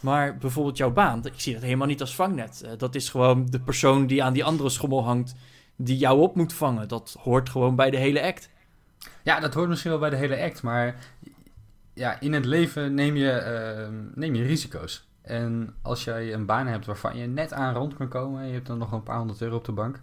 Maar 0.00 0.36
bijvoorbeeld 0.36 0.76
jouw 0.76 0.92
baan, 0.92 1.26
ik 1.26 1.40
zie 1.40 1.52
dat 1.52 1.62
helemaal 1.62 1.86
niet 1.86 2.00
als 2.00 2.14
vangnet. 2.14 2.62
Uh, 2.64 2.70
dat 2.76 2.94
is 2.94 3.08
gewoon 3.08 3.46
de 3.46 3.60
persoon 3.60 4.06
die 4.06 4.22
aan 4.22 4.32
die 4.32 4.44
andere 4.44 4.68
schommel 4.68 5.04
hangt, 5.04 5.34
die 5.76 5.96
jou 5.96 6.20
op 6.20 6.34
moet 6.36 6.52
vangen. 6.52 6.88
Dat 6.88 7.16
hoort 7.20 7.48
gewoon 7.48 7.76
bij 7.76 7.90
de 7.90 7.96
hele 7.96 8.22
act. 8.22 8.50
Ja, 9.22 9.40
dat 9.40 9.54
hoort 9.54 9.68
misschien 9.68 9.90
wel 9.90 10.00
bij 10.00 10.10
de 10.10 10.16
hele 10.16 10.42
act, 10.42 10.62
maar 10.62 10.96
ja, 11.94 12.20
in 12.20 12.32
het 12.32 12.44
leven 12.44 12.94
neem 12.94 13.16
je, 13.16 13.86
uh, 13.88 13.98
neem 14.14 14.34
je 14.34 14.42
risico's. 14.42 15.08
En 15.24 15.74
als 15.82 16.04
jij 16.04 16.32
een 16.32 16.46
baan 16.46 16.66
hebt 16.66 16.86
waarvan 16.86 17.16
je 17.16 17.26
net 17.26 17.52
aan 17.52 17.74
rond 17.74 17.96
kan 17.96 18.08
komen 18.08 18.40
en 18.40 18.46
je 18.46 18.52
hebt 18.52 18.66
dan 18.66 18.78
nog 18.78 18.92
een 18.92 19.02
paar 19.02 19.18
honderd 19.18 19.42
euro 19.42 19.56
op 19.56 19.64
de 19.64 19.72
bank, 19.72 20.00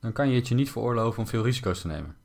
dan 0.00 0.12
kan 0.12 0.28
je 0.28 0.34
het 0.34 0.48
je 0.48 0.54
niet 0.54 0.70
veroorloven 0.70 1.18
om 1.18 1.26
veel 1.26 1.42
risico's 1.42 1.80
te 1.80 1.86
nemen. 1.86 2.16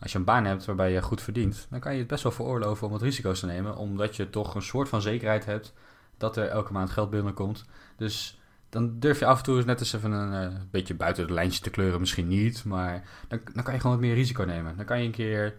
Als 0.00 0.12
je 0.12 0.18
een 0.18 0.24
baan 0.24 0.44
hebt 0.44 0.64
waarbij 0.64 0.92
je 0.92 1.02
goed 1.02 1.22
verdient, 1.22 1.66
dan 1.70 1.80
kan 1.80 1.92
je 1.92 1.98
het 1.98 2.06
best 2.06 2.22
wel 2.22 2.32
veroorloven 2.32 2.86
om 2.86 2.92
wat 2.92 3.02
risico's 3.02 3.40
te 3.40 3.46
nemen, 3.46 3.76
omdat 3.76 4.16
je 4.16 4.30
toch 4.30 4.54
een 4.54 4.62
soort 4.62 4.88
van 4.88 5.02
zekerheid 5.02 5.44
hebt 5.44 5.72
dat 6.16 6.36
er 6.36 6.46
elke 6.46 6.72
maand 6.72 6.90
geld 6.90 7.10
binnenkomt. 7.10 7.64
Dus 7.96 8.40
dan 8.68 8.98
durf 8.98 9.18
je 9.18 9.26
af 9.26 9.38
en 9.38 9.44
toe 9.44 9.56
eens 9.56 9.64
net 9.64 9.80
eens 9.80 9.92
even 9.92 10.12
een 10.12 10.52
uh, 10.52 10.58
beetje 10.70 10.94
buiten 10.94 11.26
de 11.26 11.32
lijntje 11.32 11.60
te 11.60 11.70
kleuren, 11.70 12.00
misschien 12.00 12.28
niet, 12.28 12.64
maar 12.64 13.08
dan, 13.28 13.40
dan 13.54 13.62
kan 13.62 13.74
je 13.74 13.80
gewoon 13.80 13.96
wat 13.96 14.04
meer 14.04 14.14
risico 14.14 14.44
nemen. 14.44 14.76
Dan 14.76 14.84
kan 14.84 14.98
je 14.98 15.04
een 15.04 15.10
keer 15.10 15.56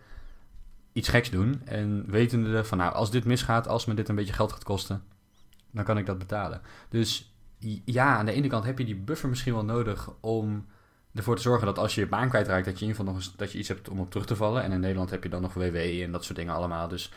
iets 0.93 1.09
geks 1.09 1.29
doen 1.29 1.61
en 1.65 2.03
wetende 2.07 2.63
van 2.63 2.77
nou, 2.77 2.93
als 2.93 3.11
dit 3.11 3.25
misgaat, 3.25 3.67
als 3.67 3.85
me 3.85 3.93
dit 3.93 4.09
een 4.09 4.15
beetje 4.15 4.33
geld 4.33 4.51
gaat 4.51 4.63
kosten, 4.63 5.03
dan 5.71 5.83
kan 5.83 5.97
ik 5.97 6.05
dat 6.05 6.17
betalen. 6.17 6.61
Dus 6.89 7.33
ja, 7.85 8.17
aan 8.17 8.25
de 8.25 8.31
ene 8.31 8.47
kant 8.47 8.65
heb 8.65 8.77
je 8.77 8.85
die 8.85 8.95
buffer 8.95 9.29
misschien 9.29 9.53
wel 9.53 9.65
nodig 9.65 10.09
om 10.19 10.65
ervoor 11.13 11.35
te 11.35 11.41
zorgen 11.41 11.65
dat 11.65 11.77
als 11.77 11.95
je 11.95 12.01
je 12.01 12.07
baan 12.07 12.29
kwijtraakt, 12.29 12.65
dat 12.65 12.79
je 12.79 12.85
in 12.85 12.87
ieder 12.87 12.95
geval 12.95 13.13
nog 13.13 13.23
eens, 13.23 13.35
dat 13.35 13.51
je 13.51 13.57
iets 13.57 13.67
hebt 13.67 13.89
om 13.89 13.99
op 13.99 14.11
terug 14.11 14.25
te 14.25 14.35
vallen. 14.35 14.63
En 14.63 14.71
in 14.71 14.79
Nederland 14.79 15.09
heb 15.09 15.23
je 15.23 15.29
dan 15.29 15.41
nog 15.41 15.53
WW 15.53 15.75
en 15.75 16.11
dat 16.11 16.23
soort 16.23 16.37
dingen 16.37 16.53
allemaal. 16.53 16.87
Dus 16.87 17.11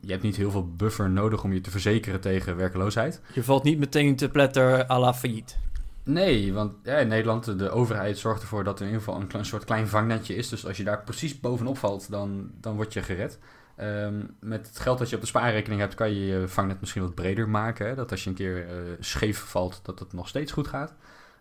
je 0.00 0.10
hebt 0.10 0.22
niet 0.22 0.36
heel 0.36 0.50
veel 0.50 0.68
buffer 0.68 1.10
nodig 1.10 1.44
om 1.44 1.52
je 1.52 1.60
te 1.60 1.70
verzekeren 1.70 2.20
tegen 2.20 2.56
werkloosheid. 2.56 3.20
Je 3.32 3.44
valt 3.44 3.62
niet 3.62 3.78
meteen 3.78 4.16
te 4.16 4.28
pletter 4.28 4.90
à 4.90 4.98
la 4.98 5.14
failliet. 5.14 5.58
Nee, 6.02 6.52
want 6.52 6.74
ja, 6.82 6.96
in 6.96 7.08
Nederland, 7.08 7.58
de 7.58 7.70
overheid 7.70 8.18
zorgt 8.18 8.42
ervoor 8.42 8.64
dat 8.64 8.80
er 8.80 8.86
in 8.86 8.92
ieder 8.92 9.04
geval 9.04 9.20
een, 9.20 9.28
een 9.38 9.44
soort 9.44 9.64
klein 9.64 9.88
vangnetje 9.88 10.34
is. 10.34 10.48
Dus 10.48 10.66
als 10.66 10.76
je 10.76 10.84
daar 10.84 11.02
precies 11.02 11.40
bovenop 11.40 11.78
valt, 11.78 12.10
dan, 12.10 12.50
dan 12.60 12.76
word 12.76 12.92
je 12.92 13.02
gered. 13.02 13.38
Um, 13.80 14.36
met 14.40 14.66
het 14.66 14.78
geld 14.78 14.98
dat 14.98 15.08
je 15.08 15.14
op 15.14 15.20
de 15.20 15.28
spaarrekening 15.28 15.80
hebt, 15.80 15.94
kan 15.94 16.14
je 16.14 16.26
je 16.26 16.48
vangnet 16.48 16.80
misschien 16.80 17.02
wat 17.02 17.14
breder 17.14 17.48
maken. 17.48 17.86
Hè? 17.86 17.94
Dat 17.94 18.10
als 18.10 18.24
je 18.24 18.30
een 18.30 18.36
keer 18.36 18.68
uh, 18.68 18.92
scheef 19.00 19.38
valt, 19.38 19.80
dat 19.82 19.98
het 19.98 20.12
nog 20.12 20.28
steeds 20.28 20.52
goed 20.52 20.68
gaat. 20.68 20.94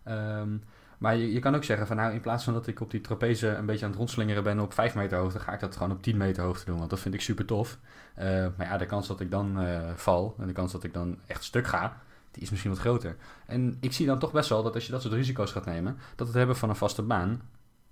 Um, 0.08 0.64
maar 0.98 1.16
je, 1.16 1.34
je, 1.34 1.40
kan 1.40 1.56
ook 1.56 1.64
zeggen 1.64 1.88
van 1.88 1.96
nou, 1.96 2.14
in 2.14 2.22
plaats 2.22 2.44
van 2.44 2.54
dat 2.54 2.68
ik 2.68 2.80
op 2.80 2.92
die 2.92 3.02
trapeze 3.02 3.48
een 3.48 3.66
beetje 3.66 3.86
aan 3.86 3.90
het 3.92 4.00
rondslingeren 4.00 4.44
ben 4.44 4.60
op 4.60 4.74
5 4.74 4.96
meter 4.96 5.18
hoogte, 5.18 5.40
ga 5.40 5.54
ik 5.54 5.60
dat 5.60 5.76
gewoon 5.76 5.92
op 5.92 6.04
10 6.04 6.18
meter 6.18 6.44
hoogte 6.44 6.66
doen. 6.66 6.78
Want 6.78 6.90
dat 6.90 7.00
vind 7.00 7.14
ik 7.14 7.22
super 7.22 7.46
tof. 7.46 7.78
Uh, 8.20 8.24
maar 8.58 8.68
ja, 8.68 8.78
de 8.78 8.86
kans 8.86 9.08
dat 9.08 9.20
ik 9.20 9.32
dan 9.32 9.64
uh, 9.64 9.90
val 9.96 10.36
en 10.40 10.48
de 10.48 10.54
kans 10.54 10.72
dat 10.72 10.84
ik 10.84 10.94
dan 10.94 11.18
echt 11.28 11.44
stuk 11.44 11.68
ga, 11.68 12.02
die 12.32 12.44
is 12.44 12.50
misschien 12.50 12.72
wat 12.72 12.80
groter. 12.80 13.16
En 13.46 13.78
ik 13.80 13.94
zie 13.94 14.06
dan 14.06 14.20
toch 14.20 14.32
best 14.32 14.50
wel 14.50 14.64
dat 14.64 14.74
als 14.74 14.86
je 14.86 14.92
dat 14.92 15.02
soort 15.02 15.14
risico's 15.14 15.52
gaat 15.52 15.66
nemen, 15.66 15.98
dat 16.16 16.28
het 16.28 16.36
hebben 16.36 16.56
van 16.56 16.70
een 16.70 16.76
vaste 16.76 17.02
baan 17.02 17.42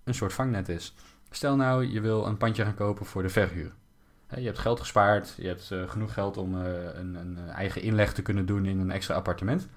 een 0.04 0.14
soort 0.14 0.34
vangnet 0.34 0.70
is. 0.70 0.96
Stel 1.30 1.56
nou, 1.56 1.86
je 1.86 2.02
wil 2.02 2.26
een 2.26 2.38
pandje 2.38 2.64
gaan 2.64 2.76
kopen 2.76 3.06
voor 3.06 3.22
de 3.22 3.30
verhuur. 3.30 3.72
Je 4.36 4.46
hebt 4.46 4.60
geld 4.60 4.80
gespaard, 4.80 5.34
je 5.38 5.48
hebt 5.48 5.70
uh, 5.74 5.90
genoeg 5.90 6.14
geld 6.14 6.38
om 6.38 6.56
uh, 6.56 6.64
een, 6.94 7.16
een, 7.16 7.38
eigen 7.50 7.82
inleg 7.82 8.14
te 8.14 8.22
kunnen 8.22 8.46
doen 8.46 8.66
in 8.66 8.80
een 8.80 8.92
extra 8.92 9.16
appartement. 9.16 9.68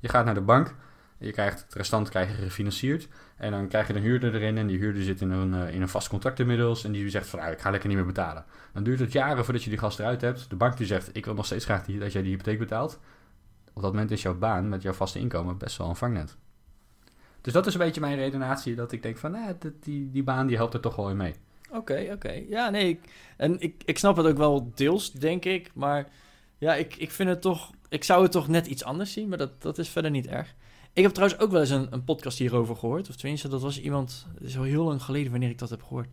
Je 0.00 0.08
gaat 0.08 0.24
naar 0.24 0.34
de 0.34 0.40
bank, 0.40 0.74
je 1.18 1.32
krijgt 1.32 1.62
het 1.62 1.74
restant 1.74 2.08
krijg 2.08 2.28
je 2.28 2.42
gefinancierd. 2.42 3.08
En 3.36 3.50
dan 3.50 3.68
krijg 3.68 3.86
je 3.88 3.94
een 3.94 4.02
huurder 4.02 4.34
erin 4.34 4.58
en 4.58 4.66
die 4.66 4.78
huurder 4.78 5.02
zit 5.02 5.20
in 5.20 5.30
een, 5.30 5.68
in 5.68 5.82
een 5.82 5.88
vast 5.88 6.08
contract 6.08 6.38
inmiddels. 6.38 6.84
En 6.84 6.92
die 6.92 7.10
zegt 7.10 7.26
van, 7.26 7.38
nou, 7.38 7.52
ik 7.52 7.60
ga 7.60 7.70
lekker 7.70 7.88
niet 7.88 7.98
meer 7.98 8.06
betalen. 8.06 8.44
Dan 8.72 8.82
duurt 8.82 8.98
het 8.98 9.12
jaren 9.12 9.44
voordat 9.44 9.62
je 9.62 9.70
die 9.70 9.78
gast 9.78 9.98
eruit 9.98 10.20
hebt. 10.20 10.50
De 10.50 10.56
bank 10.56 10.76
die 10.76 10.86
zegt, 10.86 11.16
ik 11.16 11.24
wil 11.24 11.34
nog 11.34 11.46
steeds 11.46 11.64
graag 11.64 11.84
dat 11.84 12.12
jij 12.12 12.22
die 12.22 12.30
hypotheek 12.30 12.58
betaalt. 12.58 13.00
Op 13.72 13.82
dat 13.82 13.92
moment 13.92 14.10
is 14.10 14.22
jouw 14.22 14.38
baan 14.38 14.68
met 14.68 14.82
jouw 14.82 14.92
vaste 14.92 15.18
inkomen 15.18 15.58
best 15.58 15.76
wel 15.76 15.88
een 15.88 15.96
vangnet. 15.96 16.36
Dus 17.40 17.52
dat 17.52 17.66
is 17.66 17.74
een 17.74 17.80
beetje 17.80 18.00
mijn 18.00 18.16
redenatie, 18.16 18.74
dat 18.74 18.92
ik 18.92 19.02
denk 19.02 19.16
van, 19.16 19.30
nou, 19.30 19.54
die, 19.80 20.10
die 20.10 20.22
baan 20.22 20.46
die 20.46 20.56
helpt 20.56 20.74
er 20.74 20.80
toch 20.80 20.96
wel 20.96 21.10
in 21.10 21.16
mee. 21.16 21.34
Oké, 21.72 22.08
oké. 22.12 22.42
Ja, 22.48 22.70
nee, 22.70 22.88
ik, 22.88 23.00
en 23.36 23.60
ik, 23.60 23.82
ik 23.84 23.98
snap 23.98 24.16
het 24.16 24.26
ook 24.26 24.36
wel 24.36 24.72
deels, 24.74 25.12
denk 25.12 25.44
ik. 25.44 25.70
Maar 25.74 26.08
ja, 26.58 26.74
ik, 26.74 26.96
ik 26.96 27.10
vind 27.10 27.28
het 27.28 27.40
toch... 27.40 27.70
Ik 27.88 28.04
zou 28.04 28.22
het 28.22 28.32
toch 28.32 28.48
net 28.48 28.66
iets 28.66 28.84
anders 28.84 29.12
zien, 29.12 29.28
maar 29.28 29.38
dat, 29.38 29.62
dat 29.62 29.78
is 29.78 29.88
verder 29.88 30.10
niet 30.10 30.26
erg. 30.26 30.54
Ik 30.92 31.02
heb 31.02 31.12
trouwens 31.12 31.40
ook 31.40 31.50
wel 31.50 31.60
eens 31.60 31.70
een, 31.70 31.86
een 31.90 32.04
podcast 32.04 32.38
hierover 32.38 32.76
gehoord. 32.76 33.08
Of 33.08 33.16
tenminste, 33.16 33.48
dat 33.48 33.62
was 33.62 33.80
iemand... 33.80 34.26
Het 34.34 34.48
is 34.48 34.56
al 34.56 34.62
heel 34.62 34.84
lang 34.84 35.02
geleden 35.02 35.30
wanneer 35.30 35.50
ik 35.50 35.58
dat 35.58 35.70
heb 35.70 35.82
gehoord. 35.82 36.08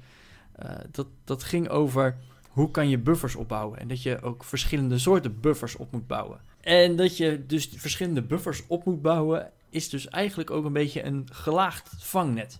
Uh, 0.63 0.71
dat, 0.91 1.07
dat 1.23 1.43
ging 1.43 1.69
over 1.69 2.17
hoe 2.49 2.71
kan 2.71 2.89
je 2.89 2.97
buffers 2.97 3.35
opbouwen. 3.35 3.79
En 3.79 3.87
dat 3.87 4.03
je 4.03 4.21
ook 4.21 4.43
verschillende 4.43 4.97
soorten 4.97 5.39
buffers 5.39 5.75
op 5.75 5.91
moet 5.91 6.07
bouwen. 6.07 6.39
En 6.61 6.95
dat 6.95 7.17
je 7.17 7.45
dus 7.45 7.69
verschillende 7.75 8.21
buffers 8.21 8.63
op 8.67 8.85
moet 8.85 9.01
bouwen... 9.01 9.51
is 9.69 9.89
dus 9.89 10.07
eigenlijk 10.07 10.51
ook 10.51 10.65
een 10.65 10.73
beetje 10.73 11.03
een 11.03 11.27
gelaagd 11.31 11.89
vangnet. 11.97 12.59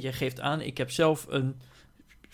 Je 0.00 0.12
geeft 0.12 0.40
aan, 0.40 0.60
ik 0.60 0.78
heb 0.78 0.90
zelf 0.90 1.26
een 1.28 1.60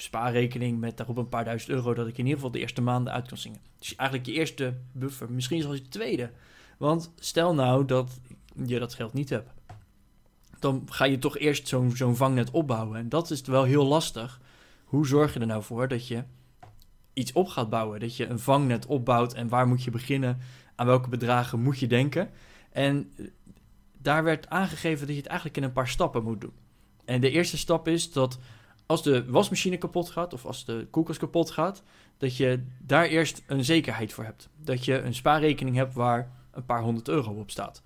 spaarrekening 0.01 0.79
met 0.79 0.97
daarop 0.97 1.17
een 1.17 1.29
paar 1.29 1.45
duizend 1.45 1.71
euro, 1.71 1.95
dat 1.95 2.07
ik 2.07 2.19
in 2.19 2.25
ieder 2.25 2.35
geval 2.35 2.51
de 2.51 2.59
eerste 2.59 2.81
maanden 2.81 3.13
uit 3.13 3.29
kan 3.29 3.39
zingen. 3.39 3.61
Dus 3.79 3.97
eigenlijk 3.97 4.29
je 4.29 4.35
eerste 4.35 4.75
buffer, 4.93 5.33
misschien 5.33 5.63
zelfs 5.63 5.79
je 5.79 5.89
tweede. 5.89 6.31
Want 6.79 7.13
stel 7.17 7.55
nou 7.55 7.85
dat 7.85 8.21
je 8.67 8.79
dat 8.79 8.95
geld 8.95 9.13
niet 9.13 9.31
hebt. 9.31 9.51
Dan 10.59 10.83
ga 10.87 11.05
je 11.05 11.19
toch 11.19 11.39
eerst 11.39 11.69
zo'n 11.69 11.97
zo'n 11.97 12.17
vangnet 12.17 12.51
opbouwen. 12.51 12.99
En 12.99 13.09
dat 13.09 13.31
is 13.31 13.41
wel 13.41 13.65
heel 13.65 13.87
lastig. 13.87 14.41
Hoe 14.85 15.07
zorg 15.07 15.35
je 15.35 15.41
er 15.41 15.47
nou 15.47 15.63
voor 15.63 15.89
dat 15.89 16.07
je 16.07 16.25
iets 17.13 17.33
op 17.33 17.49
gaat 17.49 17.71
bouwen? 17.71 18.01
Dat 18.01 18.17
je 18.17 18.27
een 18.27 18.39
vangnet 18.39 18.87
opbouwt 18.87 19.35
en 19.35 19.49
waar 19.49 19.69
moet 19.69 19.85
je 19.85 19.91
beginnen? 19.91 20.39
Aan 20.75 20.87
welke 20.87 21.09
bedragen 21.09 21.61
moet 21.61 21.79
je 21.79 21.87
denken? 21.87 22.31
En 22.71 23.13
daar 23.99 24.25
werd 24.25 24.49
aangegeven 24.49 25.07
dat 25.07 25.15
je 25.15 25.21
het 25.21 25.31
eigenlijk 25.31 25.57
in 25.57 25.65
een 25.65 25.73
paar 25.73 25.89
stappen 25.89 26.23
moet 26.23 26.41
doen. 26.41 26.53
En 27.05 27.21
de 27.21 27.31
eerste 27.31 27.59
stap 27.59 27.89
is 27.89 28.13
dat 28.13 28.39
als 28.89 29.03
de 29.03 29.31
wasmachine 29.31 29.77
kapot 29.77 30.11
gaat 30.11 30.33
of 30.33 30.47
als 30.47 30.65
de 30.65 30.87
koelkast 30.91 31.19
kapot 31.19 31.51
gaat, 31.51 31.83
dat 32.17 32.37
je 32.37 32.65
daar 32.79 33.05
eerst 33.05 33.43
een 33.47 33.65
zekerheid 33.65 34.13
voor 34.13 34.25
hebt. 34.25 34.49
Dat 34.57 34.85
je 34.85 35.01
een 35.01 35.15
spaarrekening 35.15 35.77
hebt 35.77 35.95
waar 35.95 36.31
een 36.51 36.65
paar 36.65 36.83
honderd 36.83 37.09
euro 37.09 37.33
op 37.33 37.51
staat. 37.51 37.83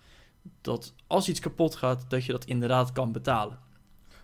Dat 0.61 0.95
als 1.07 1.29
iets 1.29 1.41
kapot 1.41 1.77
gaat, 1.77 2.05
dat 2.09 2.25
je 2.25 2.33
dat 2.33 2.45
inderdaad 2.45 2.93
kan 2.93 3.13
betalen. 3.13 3.59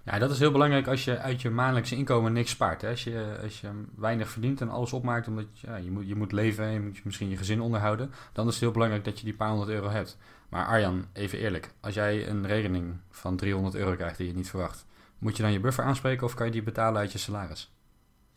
Ja, 0.05 0.19
dat 0.19 0.31
is 0.31 0.39
heel 0.39 0.53
belangrijk 0.53 0.87
als 0.87 1.05
je 1.05 1.19
uit 1.19 1.43
je 1.43 1.51
maandelijkse 1.51 1.97
inkomen 1.97 2.33
niks 2.33 2.51
spaart. 2.51 2.83
Hè? 2.83 2.91
Als, 2.91 3.05
je, 3.05 3.39
als 3.43 3.61
je 3.61 3.69
weinig 3.97 4.29
verdient 4.29 4.61
en 4.61 4.69
alles 4.69 4.93
opmaakt 4.93 5.29
omdat 5.29 5.47
ja, 5.53 5.77
je, 5.77 5.91
moet, 5.91 6.09
je 6.09 6.15
moet 6.15 6.33
leven 6.33 6.65
en 6.65 6.73
je 6.73 6.81
moet 6.81 7.05
misschien 7.05 7.29
je 7.29 7.37
gezin 7.37 7.61
onderhouden, 7.61 8.11
dan 8.33 8.47
is 8.47 8.53
het 8.53 8.63
heel 8.63 8.73
belangrijk 8.73 9.05
dat 9.05 9.19
je 9.19 9.25
die 9.25 9.35
paar 9.35 9.49
honderd 9.49 9.71
euro 9.71 9.89
hebt. 9.89 10.17
Maar 10.49 10.67
Arjan, 10.67 11.05
even 11.13 11.39
eerlijk, 11.39 11.73
als 11.81 11.95
jij 11.95 12.29
een 12.29 12.47
rekening 12.47 12.97
van 13.11 13.37
300 13.37 13.75
euro 13.75 13.95
krijgt 13.97 14.19
die 14.19 14.27
je 14.27 14.35
niet 14.35 14.51
verwacht, 14.51 14.87
moet 15.19 15.37
je 15.37 15.43
dan 15.43 15.53
je 15.53 15.61
buffer 15.61 15.85
aanspreken 15.85 16.27
of 16.27 16.35
kan 16.35 16.47
je 16.47 16.53
die 16.53 16.63
betalen 16.63 17.01
uit 17.01 17.13
je 17.13 17.19
salaris? 17.19 17.73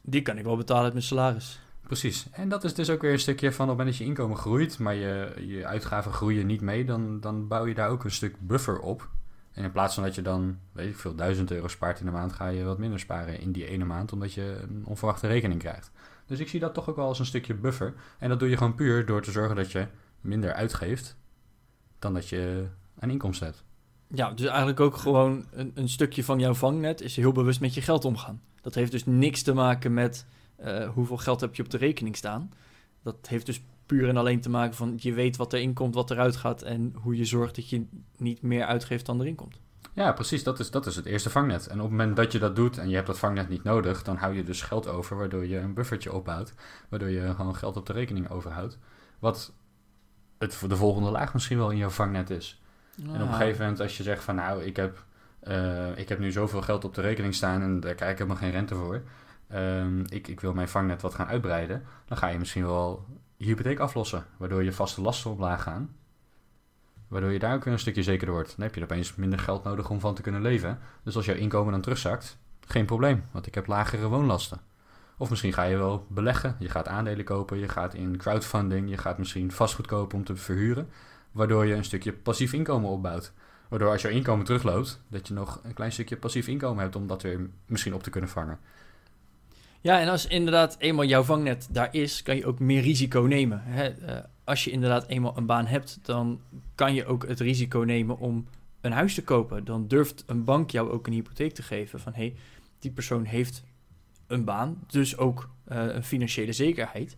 Die 0.02 0.22
kan 0.22 0.38
ik 0.38 0.44
wel 0.44 0.58
betalen 0.58 0.84
uit 0.84 0.94
mijn 0.94 1.06
salaris. 1.06 1.60
Precies. 1.82 2.28
En 2.32 2.50
dat 2.50 2.64
is 2.64 2.74
dus 2.74 2.90
ook 2.90 3.02
weer 3.02 3.12
een 3.12 3.20
stukje 3.20 3.52
van 3.52 3.66
op 3.66 3.70
het 3.70 3.78
moment 3.78 3.88
dat 3.88 3.98
je 3.98 4.14
inkomen 4.14 4.38
groeit, 4.38 4.80
maar 4.80 4.96
je, 4.96 5.34
je 5.48 5.66
uitgaven 5.66 6.14
groeien 6.14 6.46
niet 6.46 6.62
mee, 6.62 6.86
dan, 6.86 7.20
dan 7.20 7.48
bouw 7.48 7.66
je 7.66 7.74
daar 7.74 7.90
ook 7.90 8.04
een 8.04 8.12
stuk 8.12 8.36
buffer 8.40 8.80
op. 8.80 9.10
En 9.52 9.64
in 9.64 9.72
plaats 9.72 9.94
van 9.94 10.04
dat 10.04 10.16
je 10.16 10.22
dan, 10.22 10.60
weet 10.72 10.90
ik 10.90 10.98
veel, 10.98 11.16
1000 11.16 11.52
euro 11.52 11.68
spaart 11.68 12.00
in 12.00 12.06
de 12.06 12.12
maand, 12.12 12.34
ga 12.34 12.48
je 12.48 12.64
wat 12.64 12.78
minder 12.78 13.00
sparen 13.00 13.40
in 13.40 13.52
die 13.52 13.66
ene 13.66 13.86
maand, 13.86 14.14
omdat 14.14 14.34
je 14.34 14.60
een 14.70 14.86
onverwachte 14.86 15.28
rekening 15.28 15.60
krijgt. 15.60 15.92
Dus 16.26 16.40
ik 16.40 16.50
zie 16.50 16.60
dat 16.60 16.74
toch 16.74 16.90
ook 16.90 16.96
wel 16.96 17.08
als 17.08 17.20
een 17.20 17.26
stukje 17.26 17.54
buffer. 17.54 17.94
En 18.20 18.30
dat 18.30 18.40
doe 18.40 18.50
je 18.50 18.58
gewoon 18.58 18.76
puur 18.76 19.06
door 19.06 19.22
te 19.22 19.32
zorgen 19.32 19.56
dat 19.56 19.72
je 19.72 19.88
minder 20.22 20.54
uitgeeft 20.54 21.18
dan 22.00 22.14
dat 22.14 22.30
je 22.30 22.68
aan 23.00 23.10
inkomsten 23.10 23.48
hebt. 23.48 23.64
Ja, 24.14 24.32
dus 24.32 24.46
eigenlijk 24.46 24.80
ook 24.80 24.98
gewoon 24.98 25.46
een, 25.52 25.72
een 25.76 25.90
stukje 25.90 26.24
van 26.24 26.40
jouw 26.40 26.54
vangnet 26.54 27.02
is 27.02 27.16
heel 27.16 27.32
bewust 27.32 27.60
met 27.60 27.74
je 27.74 27.82
geld 27.82 28.06
omgaan. 28.06 28.42
Dat 28.62 28.76
heeft 28.76 28.92
dus 28.92 29.06
niks 29.06 29.42
te 29.42 29.54
maken 29.54 29.94
met 29.94 30.26
uh, 30.66 30.90
hoeveel 30.90 31.18
geld 31.18 31.42
heb 31.42 31.56
je 31.56 31.64
op 31.64 31.70
de 31.70 31.78
rekening 31.78 32.16
staan. 32.16 32.52
Dat 33.04 33.28
heeft 33.28 33.46
dus 33.46 33.62
puur 33.86 34.10
en 34.10 34.18
alleen 34.18 34.42
te 34.42 34.50
maken 34.50 34.76
van 34.76 34.94
je 34.98 35.14
weet 35.14 35.38
wat 35.38 35.54
erin 35.54 35.74
komt, 35.74 35.96
wat 35.96 36.12
eruit 36.12 36.36
gaat 36.36 36.62
en 36.62 36.94
hoe 37.02 37.18
je 37.18 37.26
zorgt 37.26 37.56
dat 37.56 37.70
je 37.70 37.86
niet 38.18 38.42
meer 38.42 38.66
uitgeeft 38.66 39.06
dan 39.06 39.22
erin 39.22 39.36
komt. 39.36 39.60
Ja, 39.94 40.12
precies. 40.12 40.44
Dat 40.44 40.60
is, 40.60 40.72
dat 40.72 40.86
is 40.86 40.96
het 40.96 41.06
eerste 41.06 41.30
vangnet. 41.30 41.68
En 41.68 41.78
op 41.78 41.82
het 41.82 41.92
moment 41.92 42.16
dat 42.16 42.32
je 42.32 42.40
dat 42.40 42.56
doet 42.56 42.78
en 42.78 42.90
je 42.90 42.96
hebt 42.96 43.08
dat 43.08 43.20
vangnet 43.20 43.50
niet 43.50 43.64
nodig, 43.64 44.04
dan 44.04 44.16
hou 44.16 44.36
je 44.36 44.44
dus 44.44 44.62
geld 44.62 44.88
over, 44.88 45.18
waardoor 45.18 45.46
je 45.46 45.58
een 45.58 45.74
buffertje 45.74 46.14
opbouwt, 46.14 46.54
waardoor 46.90 47.10
je 47.10 47.34
gewoon 47.36 47.56
geld 47.56 47.78
op 47.78 47.86
de 47.86 47.94
rekening 47.94 48.30
overhoudt. 48.30 48.78
Wat 49.20 49.54
het 50.38 50.64
de 50.68 50.76
volgende 50.76 51.10
laag 51.10 51.34
misschien 51.34 51.58
wel 51.58 51.70
in 51.70 51.78
jouw 51.78 51.90
vangnet 51.90 52.30
is. 52.30 52.61
En 53.04 53.22
op 53.22 53.28
een 53.28 53.34
gegeven 53.34 53.62
moment, 53.62 53.80
als 53.80 53.98
je 53.98 54.04
zegt 54.04 54.24
van 54.24 54.36
nou, 54.36 54.64
ik 54.64 54.76
heb, 54.76 55.04
uh, 55.48 55.98
ik 55.98 56.10
heb 56.10 56.20
nu 56.20 56.32
zoveel 56.32 56.62
geld 56.62 56.84
op 56.84 56.94
de 56.94 57.02
rekening 57.02 57.36
staan 57.36 57.62
en 57.62 57.80
daar 57.80 57.96
krijg 57.96 58.12
ik 58.12 58.18
helemaal 58.18 58.40
geen 58.42 58.52
rente 58.52 58.76
voor. 58.76 59.02
Um, 59.54 60.04
ik, 60.10 60.28
ik 60.28 60.40
wil 60.40 60.54
mijn 60.54 60.70
vangnet 60.70 61.02
wat 61.02 61.14
gaan 61.14 61.28
uitbreiden. 61.28 61.84
Dan 62.06 62.18
ga 62.18 62.28
je 62.28 62.38
misschien 62.38 62.66
wel 62.66 63.06
je 63.38 63.46
hypotheek 63.46 63.80
aflossen, 63.80 64.26
waardoor 64.38 64.64
je 64.64 64.74
vaste 64.74 65.02
lasten 65.02 65.32
omlaag 65.32 65.64
gaan. 65.64 65.96
Waardoor 67.08 67.32
je 67.32 67.40
daar 67.40 67.56
ook 67.56 67.64
weer 67.64 67.74
een 67.74 67.80
stukje 67.80 68.04
zekerder 68.04 68.36
wordt. 68.36 68.54
Dan 68.58 68.66
heb 68.66 68.76
je 68.76 68.84
opeens 68.84 69.16
minder 69.16 69.40
geld 69.40 69.64
nodig 69.64 69.90
om 69.90 70.00
van 70.00 70.16
te 70.16 70.22
kunnen 70.22 70.42
leven. 70.42 70.80
Dus 71.04 71.16
als 71.16 71.26
jouw 71.26 71.36
inkomen 71.36 71.72
dan 71.72 71.82
terugzakt, 71.82 72.38
geen 72.68 72.86
probleem, 72.86 73.24
want 73.32 73.48
ik 73.48 73.56
heb 73.56 73.68
lagere 73.68 74.08
woonlasten. 74.08 74.62
Of 75.18 75.30
misschien 75.30 75.54
ga 75.54 75.64
je 75.64 75.78
wel 75.78 76.06
beleggen. 76.10 76.56
Je 76.60 76.70
gaat 76.70 76.88
aandelen 76.88 77.26
kopen, 77.26 77.58
je 77.58 77.68
gaat 77.68 77.94
in 77.94 78.18
crowdfunding, 78.18 78.90
je 78.90 78.98
gaat 78.98 79.18
misschien 79.18 79.52
vastgoed 79.52 79.88
kopen 79.88 80.18
om 80.18 80.24
te 80.24 80.36
verhuren. 80.36 80.90
Waardoor 81.32 81.66
je 81.66 81.74
een 81.74 81.84
stukje 81.84 82.14
passief 82.14 82.54
inkomen 82.54 82.90
opbouwt. 82.90 83.34
Waardoor 83.70 83.90
als 83.90 84.02
jouw 84.02 84.12
inkomen 84.12 84.46
terugloopt, 84.46 85.02
dat 85.08 85.28
je 85.28 85.34
nog 85.34 85.60
een 85.64 85.74
klein 85.74 85.92
stukje 85.92 86.18
passief 86.18 86.48
inkomen 86.48 86.84
hebt 86.84 86.96
om 86.96 87.08
dat 87.08 87.22
weer 87.22 87.50
misschien 87.66 87.94
op 87.94 88.04
te 88.04 88.10
kunnen 88.10 88.30
vangen. 88.30 88.60
Ja, 89.82 90.00
en 90.00 90.08
als 90.08 90.28
inderdaad 90.28 90.76
eenmaal 90.80 91.06
jouw 91.06 91.24
vangnet 91.24 91.68
daar 91.72 91.90
is, 91.92 92.24
kan 92.24 92.36
je 92.36 92.46
ook 92.46 92.60
meer 92.60 92.82
risico 92.82 93.22
nemen. 93.22 93.62
Hè? 93.64 93.96
Uh, 94.00 94.18
als 94.44 94.64
je 94.64 94.72
inderdaad 94.72 95.08
eenmaal 95.08 95.38
een 95.38 95.46
baan 95.46 95.66
hebt, 95.66 96.00
dan 96.02 96.42
kan 96.76 96.94
je 96.94 97.06
ook 97.06 97.28
het 97.28 97.40
risico 97.40 97.80
nemen 97.80 98.18
om 98.18 98.48
een 98.82 98.92
huis 98.92 99.14
te 99.14 99.24
kopen. 99.24 99.66
Dan 99.66 99.88
durft 99.88 100.24
een 100.28 100.44
bank 100.44 100.70
jou 100.70 100.90
ook 100.90 101.08
een 101.08 101.14
hypotheek 101.14 101.54
te 101.54 101.64
geven 101.64 102.00
van 102.00 102.14
hé, 102.14 102.22
hey, 102.22 102.36
die 102.80 102.92
persoon 102.92 103.24
heeft 103.24 103.64
een 104.28 104.44
baan, 104.44 104.84
dus 104.88 105.18
ook 105.18 105.50
uh, 105.72 105.86
een 105.86 106.04
financiële 106.04 106.54
zekerheid. 106.54 107.18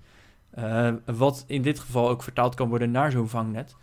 Uh, 0.60 0.94
wat 1.06 1.44
in 1.48 1.62
dit 1.62 1.80
geval 1.80 2.10
ook 2.10 2.24
vertaald 2.24 2.56
kan 2.56 2.70
worden 2.70 2.92
naar 2.92 3.12
zo'n 3.12 3.30
vangnet. 3.30 3.76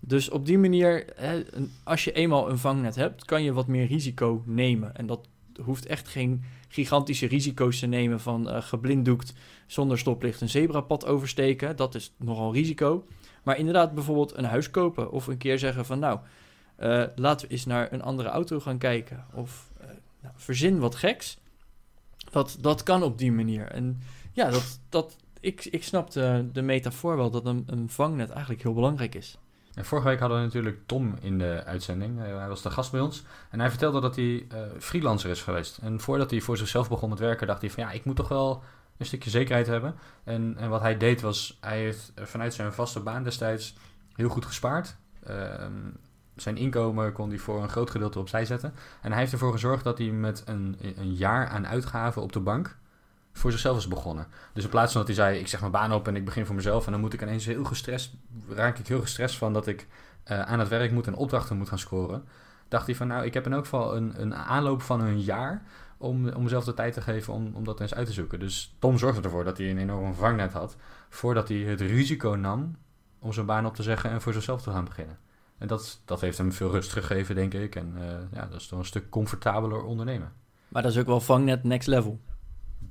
Dus 0.00 0.30
op 0.30 0.46
die 0.46 0.58
manier, 0.58 1.04
hè, 1.14 1.42
als 1.84 2.04
je 2.04 2.12
eenmaal 2.12 2.50
een 2.50 2.58
vangnet 2.58 2.94
hebt, 2.94 3.24
kan 3.24 3.42
je 3.42 3.52
wat 3.52 3.66
meer 3.66 3.86
risico 3.86 4.42
nemen. 4.46 4.96
En 4.96 5.06
dat 5.06 5.28
hoeft 5.62 5.86
echt 5.86 6.08
geen 6.08 6.42
gigantische 6.68 7.26
risico's 7.26 7.78
te 7.78 7.86
nemen 7.86 8.20
van 8.20 8.48
uh, 8.48 8.62
geblinddoekt 8.62 9.32
zonder 9.66 9.98
stoplicht 9.98 10.40
een 10.40 10.48
zebrapad 10.48 11.06
oversteken. 11.06 11.76
Dat 11.76 11.94
is 11.94 12.12
nogal 12.16 12.52
risico. 12.52 13.06
Maar 13.42 13.58
inderdaad 13.58 13.94
bijvoorbeeld 13.94 14.36
een 14.36 14.44
huis 14.44 14.70
kopen 14.70 15.10
of 15.10 15.26
een 15.26 15.36
keer 15.36 15.58
zeggen 15.58 15.86
van 15.86 15.98
nou, 15.98 16.18
uh, 16.78 17.04
laten 17.14 17.46
we 17.46 17.52
eens 17.52 17.66
naar 17.66 17.92
een 17.92 18.02
andere 18.02 18.28
auto 18.28 18.60
gaan 18.60 18.78
kijken. 18.78 19.24
Of 19.34 19.70
uh, 19.80 19.86
nou, 20.22 20.34
verzin 20.36 20.78
wat 20.78 20.94
geks. 20.94 21.38
Dat, 22.30 22.56
dat 22.60 22.82
kan 22.82 23.02
op 23.02 23.18
die 23.18 23.32
manier. 23.32 23.66
En 23.66 24.00
ja, 24.32 24.50
dat, 24.50 24.80
dat, 24.88 25.16
ik, 25.40 25.64
ik 25.64 25.84
snap 25.84 26.10
de, 26.10 26.48
de 26.52 26.62
metafoor 26.62 27.16
wel 27.16 27.30
dat 27.30 27.46
een, 27.46 27.64
een 27.66 27.88
vangnet 27.88 28.30
eigenlijk 28.30 28.62
heel 28.62 28.74
belangrijk 28.74 29.14
is. 29.14 29.38
En 29.80 29.86
vorige 29.86 30.08
week 30.08 30.20
hadden 30.20 30.38
we 30.38 30.44
natuurlijk 30.44 30.78
Tom 30.86 31.14
in 31.20 31.38
de 31.38 31.62
uitzending. 31.64 32.18
hij 32.18 32.48
was 32.48 32.62
de 32.62 32.70
gast 32.70 32.90
bij 32.90 33.00
ons. 33.00 33.24
En 33.50 33.60
hij 33.60 33.70
vertelde 33.70 34.00
dat 34.00 34.16
hij 34.16 34.24
uh, 34.24 34.58
freelancer 34.78 35.30
is 35.30 35.42
geweest. 35.42 35.78
En 35.78 36.00
voordat 36.00 36.30
hij 36.30 36.40
voor 36.40 36.56
zichzelf 36.56 36.88
begon 36.88 37.08
met 37.08 37.18
werken, 37.18 37.46
dacht 37.46 37.60
hij 37.60 37.70
van 37.70 37.82
ja, 37.82 37.90
ik 37.90 38.04
moet 38.04 38.16
toch 38.16 38.28
wel 38.28 38.62
een 38.96 39.06
stukje 39.06 39.30
zekerheid 39.30 39.66
hebben. 39.66 39.94
En, 40.24 40.54
en 40.58 40.68
wat 40.70 40.80
hij 40.80 40.96
deed 40.96 41.20
was, 41.20 41.58
hij 41.60 41.78
heeft 41.78 42.12
vanuit 42.16 42.54
zijn 42.54 42.72
vaste 42.72 43.00
baan 43.00 43.22
destijds 43.22 43.76
heel 44.14 44.28
goed 44.28 44.44
gespaard. 44.44 44.96
Ehm, 45.22 45.90
zijn 46.36 46.56
inkomen 46.56 47.12
kon 47.12 47.28
hij 47.28 47.38
voor 47.38 47.62
een 47.62 47.68
groot 47.68 47.90
gedeelte 47.90 48.18
opzij 48.18 48.44
zetten. 48.44 48.74
En 49.02 49.10
hij 49.10 49.20
heeft 49.20 49.32
ervoor 49.32 49.52
gezorgd 49.52 49.84
dat 49.84 49.98
hij 49.98 50.06
met 50.06 50.42
een, 50.46 50.76
een 50.96 51.14
jaar 51.14 51.48
aan 51.48 51.66
uitgaven 51.66 52.22
op 52.22 52.32
de 52.32 52.40
bank 52.40 52.76
voor 53.32 53.50
zichzelf 53.50 53.76
is 53.76 53.88
begonnen. 53.88 54.26
Dus 54.52 54.64
in 54.64 54.70
plaats 54.70 54.92
van 54.92 55.04
dat 55.04 55.16
hij 55.16 55.26
zei, 55.26 55.38
ik 55.38 55.48
zeg 55.48 55.60
mijn 55.60 55.72
baan 55.72 55.92
op 55.92 56.08
en 56.08 56.16
ik 56.16 56.24
begin 56.24 56.46
voor 56.46 56.54
mezelf... 56.54 56.86
en 56.86 56.92
dan 56.92 57.00
moet 57.00 57.12
ik 57.12 57.22
ineens 57.22 57.44
heel 57.46 57.64
gestrest, 57.64 58.14
raak 58.48 58.78
ik 58.78 58.86
heel 58.86 59.00
gestrest 59.00 59.36
van 59.36 59.52
dat 59.52 59.66
ik 59.66 59.86
uh, 60.30 60.40
aan 60.40 60.58
het 60.58 60.68
werk 60.68 60.92
moet 60.92 61.06
en 61.06 61.14
opdrachten 61.14 61.56
moet 61.56 61.68
gaan 61.68 61.78
scoren... 61.78 62.24
dacht 62.68 62.86
hij 62.86 62.94
van, 62.94 63.06
nou, 63.06 63.24
ik 63.24 63.34
heb 63.34 63.46
in 63.46 63.52
elk 63.52 63.64
geval 63.64 63.96
een, 63.96 64.20
een 64.20 64.34
aanloop 64.34 64.82
van 64.82 65.00
een 65.00 65.20
jaar... 65.20 65.62
om, 65.98 66.28
om 66.28 66.42
mezelf 66.42 66.64
de 66.64 66.74
tijd 66.74 66.94
te 66.94 67.00
geven 67.00 67.32
om, 67.32 67.50
om 67.54 67.64
dat 67.64 67.80
eens 67.80 67.94
uit 67.94 68.06
te 68.06 68.12
zoeken. 68.12 68.38
Dus 68.38 68.76
Tom 68.78 68.98
zorgde 68.98 69.22
ervoor 69.22 69.44
dat 69.44 69.58
hij 69.58 69.70
een 69.70 69.78
enorm 69.78 70.14
vangnet 70.14 70.52
had... 70.52 70.76
voordat 71.08 71.48
hij 71.48 71.58
het 71.58 71.80
risico 71.80 72.34
nam 72.34 72.76
om 73.18 73.32
zijn 73.32 73.46
baan 73.46 73.66
op 73.66 73.74
te 73.74 73.82
zeggen 73.82 74.10
en 74.10 74.20
voor 74.20 74.32
zichzelf 74.32 74.62
te 74.62 74.70
gaan 74.70 74.84
beginnen. 74.84 75.18
En 75.58 75.66
dat, 75.66 76.00
dat 76.04 76.20
heeft 76.20 76.38
hem 76.38 76.52
veel 76.52 76.70
rust 76.70 76.92
gegeven, 76.92 77.34
denk 77.34 77.54
ik. 77.54 77.76
En 77.76 77.94
uh, 77.96 78.02
ja, 78.32 78.46
dat 78.46 78.60
is 78.60 78.66
toch 78.66 78.78
een 78.78 78.84
stuk 78.84 79.10
comfortabeler 79.10 79.82
ondernemen. 79.82 80.32
Maar 80.68 80.82
dat 80.82 80.90
is 80.90 80.98
ook 80.98 81.06
wel 81.06 81.20
vangnet 81.20 81.64
next 81.64 81.88
level 81.88 82.20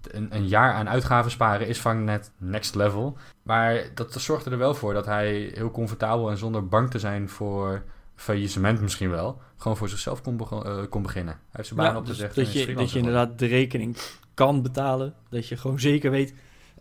een, 0.01 0.36
een, 0.36 0.48
jaar 0.48 0.74
aan 0.74 0.89
uitgaven 0.89 1.32
sparen 1.32 1.68
is 1.68 1.79
vangnet 1.79 2.32
next 2.38 2.75
level. 2.75 3.18
Maar 3.44 3.84
dat 3.94 4.13
zorgde 4.13 4.51
er 4.51 4.58
wel 4.58 4.74
voor 4.74 4.94
dat 4.94 5.06
hij 5.06 5.51
heel 5.53 5.72
comfortabel 5.72 6.29
en 6.29 6.38
zonder 6.38 6.68
bang 6.68 6.89
te 6.89 7.00
zijn 7.00 7.29
voor 7.29 7.84
faillissement 8.15 8.82
misschien 8.82 9.10
wel, 9.10 9.41
gewoon 9.58 9.77
voor 9.77 9.89
zichzelf 9.89 10.22
kon, 10.22 10.39
uh, 10.51 10.77
kon 10.89 11.01
beginnen. 11.01 11.34
Hij 11.34 11.50
heeft 11.51 11.68
zijn 11.68 11.79
baan 11.79 11.96
op 11.96 12.03
te 12.03 12.10
dus 12.10 12.20
zeggen. 12.20 12.44
Dat 12.44 12.53
je, 12.53 12.74
dat 12.74 12.91
je 12.91 12.98
inderdaad 12.98 13.39
de 13.39 13.46
rekening 13.46 13.98
kan 14.34 14.62
betalen. 14.62 15.13
Dat 15.29 15.48
je 15.48 15.58
gewoon 15.58 15.79
zeker 15.79 16.12
weet 16.12 16.34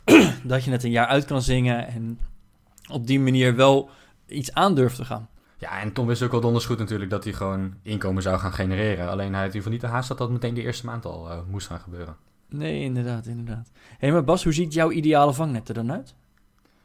dat 0.44 0.64
je 0.64 0.70
het 0.70 0.84
een 0.84 0.90
jaar 0.90 1.06
uit 1.06 1.24
kan 1.24 1.42
zingen. 1.42 1.86
En 1.86 2.18
op 2.90 3.06
die 3.06 3.20
manier 3.20 3.56
wel 3.56 3.90
iets 4.26 4.52
aan 4.52 4.74
durft 4.74 4.96
te 4.96 5.04
gaan. 5.04 5.28
Ja, 5.58 5.80
en 5.80 5.92
Tom 5.92 6.06
wist 6.06 6.22
ook 6.22 6.30
wel 6.30 6.40
donders 6.40 6.66
goed 6.66 6.78
natuurlijk 6.78 7.10
dat 7.10 7.24
hij 7.24 7.32
gewoon 7.32 7.74
inkomen 7.82 8.22
zou 8.22 8.38
gaan 8.38 8.52
genereren. 8.52 9.08
Alleen 9.08 9.32
hij 9.32 9.42
had 9.42 9.54
in 9.54 9.56
ieder 9.56 9.56
geval 9.56 9.72
niet 9.72 9.80
de 9.80 9.86
haast 9.86 10.08
dat 10.08 10.18
dat 10.18 10.30
meteen 10.30 10.54
de 10.54 10.62
eerste 10.62 10.86
maand 10.86 11.04
al 11.04 11.30
uh, 11.30 11.38
moest 11.48 11.66
gaan 11.66 11.80
gebeuren. 11.80 12.16
Nee, 12.48 12.82
inderdaad, 12.82 13.26
inderdaad. 13.26 13.70
Hé, 13.72 13.96
hey, 13.98 14.12
maar 14.12 14.24
Bas, 14.24 14.44
hoe 14.44 14.52
ziet 14.52 14.72
jouw 14.72 14.90
ideale 14.90 15.34
vangnet 15.34 15.68
er 15.68 15.74
dan 15.74 15.92
uit? 15.92 16.14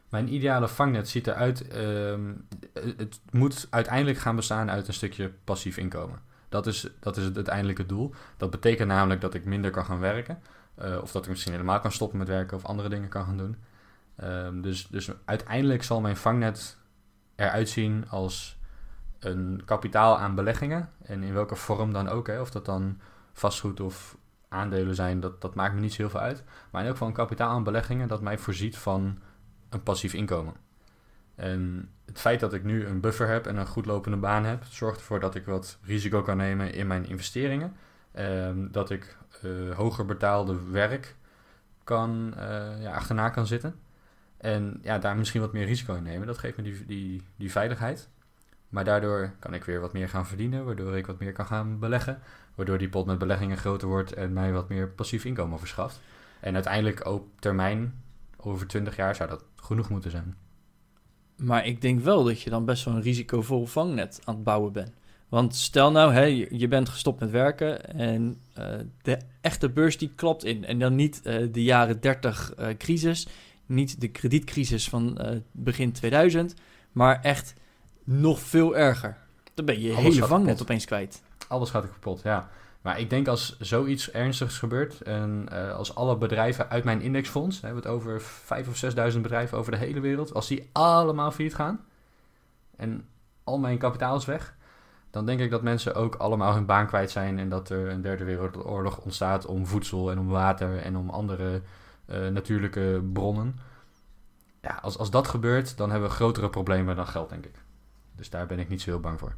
Mijn 0.08 0.34
ideale 0.34 0.68
vangnet 0.68 1.08
ziet 1.08 1.26
eruit... 1.26 1.76
Um, 1.76 2.46
het 2.96 3.20
moet 3.30 3.66
uiteindelijk 3.70 4.18
gaan 4.18 4.36
bestaan 4.36 4.70
uit 4.70 4.88
een 4.88 4.94
stukje 4.94 5.32
passief 5.44 5.76
inkomen. 5.76 6.18
Dat 6.48 6.66
is, 6.66 6.88
dat 7.00 7.16
is 7.16 7.24
het 7.24 7.36
uiteindelijke 7.36 7.86
doel. 7.86 8.14
Dat 8.36 8.50
betekent 8.50 8.88
namelijk 8.88 9.20
dat 9.20 9.34
ik 9.34 9.44
minder 9.44 9.70
kan 9.70 9.84
gaan 9.84 9.98
werken. 9.98 10.38
Uh, 10.82 10.98
of 11.02 11.12
dat 11.12 11.24
ik 11.24 11.30
misschien 11.30 11.52
helemaal 11.52 11.80
kan 11.80 11.92
stoppen 11.92 12.18
met 12.18 12.28
werken 12.28 12.56
of 12.56 12.64
andere 12.64 12.88
dingen 12.88 13.08
kan 13.08 13.24
gaan 13.24 13.36
doen. 13.36 13.56
Um, 14.24 14.62
dus, 14.62 14.86
dus 14.86 15.10
uiteindelijk 15.24 15.82
zal 15.82 16.00
mijn 16.00 16.16
vangnet 16.16 16.78
eruit 17.36 17.68
zien 17.68 18.08
als 18.08 18.58
een 19.18 19.62
kapitaal 19.64 20.18
aan 20.18 20.34
beleggingen. 20.34 20.90
En 21.02 21.22
in 21.22 21.34
welke 21.34 21.56
vorm 21.56 21.92
dan 21.92 22.08
ook. 22.08 22.26
Hè. 22.26 22.40
Of 22.40 22.50
dat 22.50 22.64
dan 22.64 23.00
vastgoed 23.32 23.80
of 23.80 24.16
aandelen 24.54 24.94
zijn, 24.94 25.20
dat, 25.20 25.40
dat 25.40 25.54
maakt 25.54 25.74
me 25.74 25.80
niet 25.80 25.92
zo 25.92 26.02
heel 26.02 26.10
veel 26.10 26.20
uit. 26.20 26.44
Maar 26.70 26.84
in 26.84 26.90
geval 26.90 27.08
een 27.08 27.14
kapitaal 27.14 27.50
aan 27.50 27.64
beleggingen 27.64 28.08
dat 28.08 28.22
mij 28.22 28.38
voorziet 28.38 28.78
van 28.78 29.18
een 29.68 29.82
passief 29.82 30.14
inkomen. 30.14 30.54
En 31.34 31.88
het 32.06 32.20
feit 32.20 32.40
dat 32.40 32.52
ik 32.52 32.64
nu 32.64 32.86
een 32.86 33.00
buffer 33.00 33.28
heb 33.28 33.46
en 33.46 33.56
een 33.56 33.66
goed 33.66 33.86
lopende 33.86 34.16
baan 34.16 34.44
heb, 34.44 34.64
zorgt 34.64 34.98
ervoor 34.98 35.20
dat 35.20 35.34
ik 35.34 35.46
wat 35.46 35.78
risico 35.82 36.22
kan 36.22 36.36
nemen 36.36 36.72
in 36.72 36.86
mijn 36.86 37.06
investeringen. 37.06 37.76
Um, 38.18 38.72
dat 38.72 38.90
ik 38.90 39.16
uh, 39.44 39.76
hoger 39.76 40.06
betaalde 40.06 40.70
werk 40.70 41.16
kan, 41.84 42.34
uh, 42.36 42.82
ja, 42.82 42.92
achterna 42.92 43.28
kan 43.28 43.46
zitten. 43.46 43.74
En 44.36 44.78
ja, 44.82 44.98
daar 44.98 45.16
misschien 45.16 45.40
wat 45.40 45.52
meer 45.52 45.66
risico 45.66 45.94
in 45.94 46.02
nemen. 46.02 46.26
Dat 46.26 46.38
geeft 46.38 46.56
me 46.56 46.62
die, 46.62 46.86
die, 46.86 47.22
die 47.36 47.50
veiligheid. 47.50 48.08
Maar 48.74 48.84
daardoor 48.84 49.32
kan 49.38 49.54
ik 49.54 49.64
weer 49.64 49.80
wat 49.80 49.92
meer 49.92 50.08
gaan 50.08 50.26
verdienen, 50.26 50.64
waardoor 50.64 50.96
ik 50.96 51.06
wat 51.06 51.18
meer 51.18 51.32
kan 51.32 51.46
gaan 51.46 51.78
beleggen. 51.78 52.18
Waardoor 52.54 52.78
die 52.78 52.88
pot 52.88 53.06
met 53.06 53.18
beleggingen 53.18 53.56
groter 53.56 53.88
wordt 53.88 54.12
en 54.12 54.32
mij 54.32 54.52
wat 54.52 54.68
meer 54.68 54.88
passief 54.88 55.24
inkomen 55.24 55.58
verschaft. 55.58 56.00
En 56.40 56.54
uiteindelijk 56.54 57.06
op 57.06 57.26
termijn, 57.38 58.02
over 58.36 58.66
20 58.66 58.96
jaar, 58.96 59.14
zou 59.14 59.28
dat 59.28 59.44
genoeg 59.56 59.88
moeten 59.88 60.10
zijn. 60.10 60.36
Maar 61.36 61.66
ik 61.66 61.80
denk 61.80 62.00
wel 62.00 62.24
dat 62.24 62.40
je 62.40 62.50
dan 62.50 62.64
best 62.64 62.84
wel 62.84 62.94
een 62.94 63.02
risicovol 63.02 63.66
vangnet 63.66 64.20
aan 64.24 64.34
het 64.34 64.44
bouwen 64.44 64.72
bent. 64.72 64.92
Want 65.28 65.54
stel 65.54 65.90
nou, 65.90 66.12
hè, 66.12 66.24
je 66.50 66.68
bent 66.68 66.88
gestopt 66.88 67.20
met 67.20 67.30
werken 67.30 67.94
en 67.94 68.40
uh, 68.58 68.66
de 69.02 69.18
echte 69.40 69.70
beurs 69.70 69.98
die 69.98 70.12
klapt 70.14 70.44
in. 70.44 70.64
En 70.64 70.78
dan 70.78 70.94
niet 70.94 71.20
uh, 71.24 71.52
de 71.52 71.62
jaren 71.62 72.00
30 72.00 72.54
uh, 72.58 72.66
crisis, 72.78 73.26
niet 73.66 74.00
de 74.00 74.08
kredietcrisis 74.08 74.88
van 74.88 75.18
begin 75.52 75.92
2000, 75.92 76.54
maar 76.92 77.20
echt 77.22 77.54
nog 78.04 78.40
veel 78.40 78.76
erger. 78.76 79.16
Dan 79.54 79.64
ben 79.64 79.80
je 79.80 79.88
je 79.88 79.94
hele 79.94 80.26
vangnet 80.26 80.62
opeens 80.62 80.84
kwijt. 80.84 81.22
Alles 81.48 81.70
gaat 81.70 81.82
er 81.82 81.88
kapot, 81.88 82.22
ja. 82.22 82.48
Maar 82.80 83.00
ik 83.00 83.10
denk 83.10 83.28
als 83.28 83.58
zoiets 83.58 84.10
ernstigs 84.10 84.58
gebeurt 84.58 85.00
en 85.00 85.48
uh, 85.52 85.74
als 85.74 85.94
alle 85.94 86.16
bedrijven 86.16 86.70
uit 86.70 86.84
mijn 86.84 87.00
indexfonds, 87.00 87.60
we 87.60 87.66
hebben 87.66 87.84
het 87.84 87.92
over 87.92 88.22
5.000 88.22 88.68
of 88.68 89.12
6.000 89.14 89.20
bedrijven 89.20 89.58
over 89.58 89.72
de 89.72 89.78
hele 89.78 90.00
wereld, 90.00 90.34
als 90.34 90.48
die 90.48 90.68
allemaal 90.72 91.30
failliet 91.30 91.54
gaan 91.54 91.84
en 92.76 93.08
al 93.44 93.58
mijn 93.58 93.78
kapitaal 93.78 94.16
is 94.16 94.24
weg, 94.24 94.54
dan 95.10 95.26
denk 95.26 95.40
ik 95.40 95.50
dat 95.50 95.62
mensen 95.62 95.94
ook 95.94 96.14
allemaal 96.14 96.54
hun 96.54 96.66
baan 96.66 96.86
kwijt 96.86 97.10
zijn 97.10 97.38
en 97.38 97.48
dat 97.48 97.70
er 97.70 97.88
een 97.88 98.02
derde 98.02 98.24
wereldoorlog 98.24 98.98
ontstaat 98.98 99.46
om 99.46 99.66
voedsel 99.66 100.10
en 100.10 100.18
om 100.18 100.28
water 100.28 100.78
en 100.78 100.96
om 100.96 101.10
andere 101.10 101.62
uh, 102.06 102.28
natuurlijke 102.28 103.04
bronnen. 103.12 103.58
Ja, 104.62 104.78
als, 104.82 104.98
als 104.98 105.10
dat 105.10 105.28
gebeurt, 105.28 105.76
dan 105.76 105.90
hebben 105.90 106.08
we 106.08 106.14
grotere 106.14 106.50
problemen 106.50 106.96
dan 106.96 107.06
geld, 107.06 107.28
denk 107.28 107.44
ik. 107.44 107.54
Dus 108.16 108.30
daar 108.30 108.46
ben 108.46 108.58
ik 108.58 108.68
niet 108.68 108.82
zo 108.82 108.90
heel 108.90 109.00
bang 109.00 109.18
voor. 109.18 109.34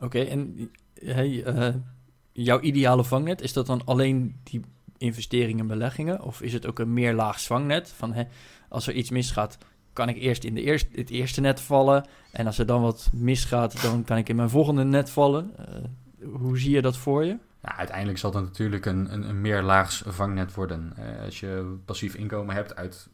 Oké, 0.00 0.20
en 0.20 0.70
hey, 0.94 1.54
uh, 1.54 1.74
jouw 2.32 2.60
ideale 2.60 3.04
vangnet, 3.04 3.40
is 3.40 3.52
dat 3.52 3.66
dan 3.66 3.84
alleen 3.84 4.40
die 4.42 4.60
investeringen 4.98 5.60
en 5.60 5.66
beleggingen? 5.66 6.22
Of 6.22 6.42
is 6.42 6.52
het 6.52 6.66
ook 6.66 6.78
een 6.78 6.92
meerlaags 6.92 7.46
vangnet? 7.46 7.88
Van 7.88 8.12
hè, 8.12 8.24
als 8.68 8.86
er 8.86 8.94
iets 8.94 9.10
misgaat, 9.10 9.58
kan 9.92 10.08
ik 10.08 10.16
eerst 10.16 10.44
in 10.44 10.54
de 10.54 10.62
eerste, 10.62 10.88
het 10.92 11.10
eerste 11.10 11.40
net 11.40 11.60
vallen. 11.60 12.06
En 12.32 12.46
als 12.46 12.58
er 12.58 12.66
dan 12.66 12.82
wat 12.82 13.10
misgaat, 13.12 13.82
dan 13.82 14.04
kan 14.04 14.16
ik 14.16 14.28
in 14.28 14.36
mijn 14.36 14.50
volgende 14.50 14.84
net 14.84 15.10
vallen. 15.10 15.52
Uh, 16.20 16.30
hoe 16.32 16.58
zie 16.58 16.70
je 16.70 16.82
dat 16.82 16.96
voor 16.96 17.24
je? 17.24 17.38
Ja, 17.62 17.76
uiteindelijk 17.76 18.18
zal 18.18 18.32
het 18.34 18.44
natuurlijk 18.44 18.86
een, 18.86 19.12
een, 19.12 19.28
een 19.28 19.40
meerlaags 19.40 20.02
vangnet 20.06 20.54
worden. 20.54 20.92
Uh, 20.98 21.24
als 21.24 21.40
je 21.40 21.76
passief 21.84 22.14
inkomen 22.14 22.54
hebt 22.54 22.76
uit... 22.76 23.08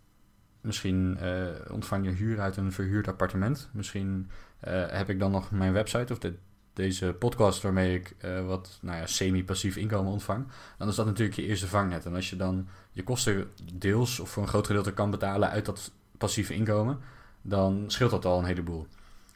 Misschien 0.61 1.19
uh, 1.23 1.47
ontvang 1.71 2.05
je 2.05 2.11
huur 2.11 2.41
uit 2.41 2.57
een 2.57 2.73
verhuurd 2.73 3.09
appartement. 3.09 3.69
Misschien 3.73 4.31
heb 4.71 5.09
ik 5.09 5.19
dan 5.19 5.31
nog 5.31 5.51
mijn 5.51 5.73
website 5.73 6.13
of 6.13 6.19
de 6.19 6.35
deze 6.73 7.17
podcast 7.19 7.63
waarmee 7.63 7.95
ik 7.95 8.15
uh, 8.25 8.47
wat 8.47 8.79
nou 8.83 8.99
ja, 8.99 9.07
semi-passief 9.07 9.77
inkomen 9.77 10.13
ontvang, 10.13 10.47
dan 10.79 10.89
is 10.89 10.95
dat 10.95 11.07
natuurlijk 11.07 11.37
je 11.37 11.47
eerste 11.47 11.67
vangnet. 11.67 12.07
En 12.07 12.15
als 12.15 12.31
je 12.31 12.37
dan 12.37 12.69
je 12.91 13.03
kosten 13.03 13.51
deels 13.75 14.21
of 14.21 14.31
voor 14.31 14.43
een 14.43 14.49
groot 14.49 14.67
gedeelte 14.67 14.93
kan 14.93 15.11
betalen 15.11 15.51
uit 15.51 15.65
dat 15.65 15.93
passieve 16.19 16.55
inkomen, 16.55 16.99
dan 17.43 17.85
scheelt 17.87 18.11
dat 18.11 18.25
al 18.25 18.39
een 18.39 18.45
heleboel. 18.45 18.87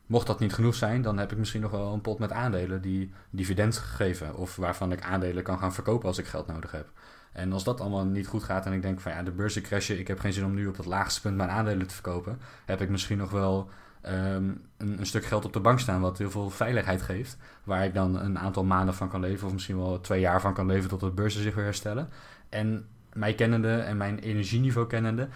Mocht 0.06 0.26
dat 0.26 0.40
niet 0.40 0.54
genoeg 0.54 0.75
zijn, 0.75 1.02
dan 1.02 1.18
heb 1.18 1.33
ik 1.33 1.38
misschien 1.38 1.61
nog 1.61 1.71
wel 1.71 1.92
een 1.92 2.00
pot 2.00 2.18
met 2.18 2.33
aandelen 2.33 2.83
die 2.83 3.12
dividend 3.30 3.76
geven. 3.76 4.37
Of 4.37 4.56
waarvan 4.56 4.92
ik 4.92 5.02
aandelen 5.02 5.42
kan 5.42 5.59
gaan 5.59 5.75
verkopen 5.75 6.09
als 6.09 6.18
ik 6.18 6.26
geld 6.26 6.47
nodig 6.47 6.71
heb. 6.71 6.90
En 7.33 7.52
als 7.52 7.64
dat 7.64 7.80
allemaal 7.80 8.04
niet 8.04 8.26
goed 8.26 8.42
gaat 8.42 8.66
en 8.66 8.73
ik 8.73 8.83
denk 8.83 9.00
van 9.00 9.12
ja, 9.12 9.23
de 9.23 9.30
beurzen 9.30 9.62
crashen, 9.62 9.99
ik 9.99 10.09
heb 10.09 10.18
geen 10.18 10.33
zin 10.33 10.45
om 10.45 10.54
nu 10.54 10.66
op 10.66 10.76
dat 10.76 10.87
laagste 10.87 11.21
punt 11.21 11.37
mijn 11.37 11.50
aandelen 11.50 11.87
te 11.87 11.95
verkopen, 11.95 12.40
heb 12.64 12.80
ik 12.80 12.88
misschien 12.88 13.18
nog 13.18 13.30
wel 13.30 13.71
een, 14.13 14.65
een, 14.77 15.07
stuk 15.07 15.25
geld 15.25 15.45
op 15.45 15.53
de 15.53 15.61
bank 15.61 15.81
staan 15.81 16.01
wat 16.01 16.19
heel 16.19 16.31
veel 16.31 16.51
veiligheid 16.51 17.03
geeft. 17.03 17.37
Waar 17.65 17.85
ik 17.85 17.95
dan 17.95 18.21
een 18.21 18.39
aantal 18.39 18.65
maanden 18.65 18.95
van 18.95 19.09
kan 19.09 19.21
leven 19.21 19.47
of 19.47 19.53
misschien 19.53 19.77
wel 19.77 20.01
twee 20.01 20.21
jaar 20.21 20.41
van 20.41 20.55
kan 20.55 20.67
leven 20.67 20.89
tot 20.89 21.01
de 21.01 21.11
beurzen 21.11 21.43
zich 21.43 21.55
weer 21.55 21.65
herstellen. 21.65 22.09
En 22.49 22.87
mij 23.13 23.35
kennende 23.35 23.73
en 23.73 23.97
mijn 23.97 24.19
energieniveau 24.19 24.87
kennende, 24.87 25.29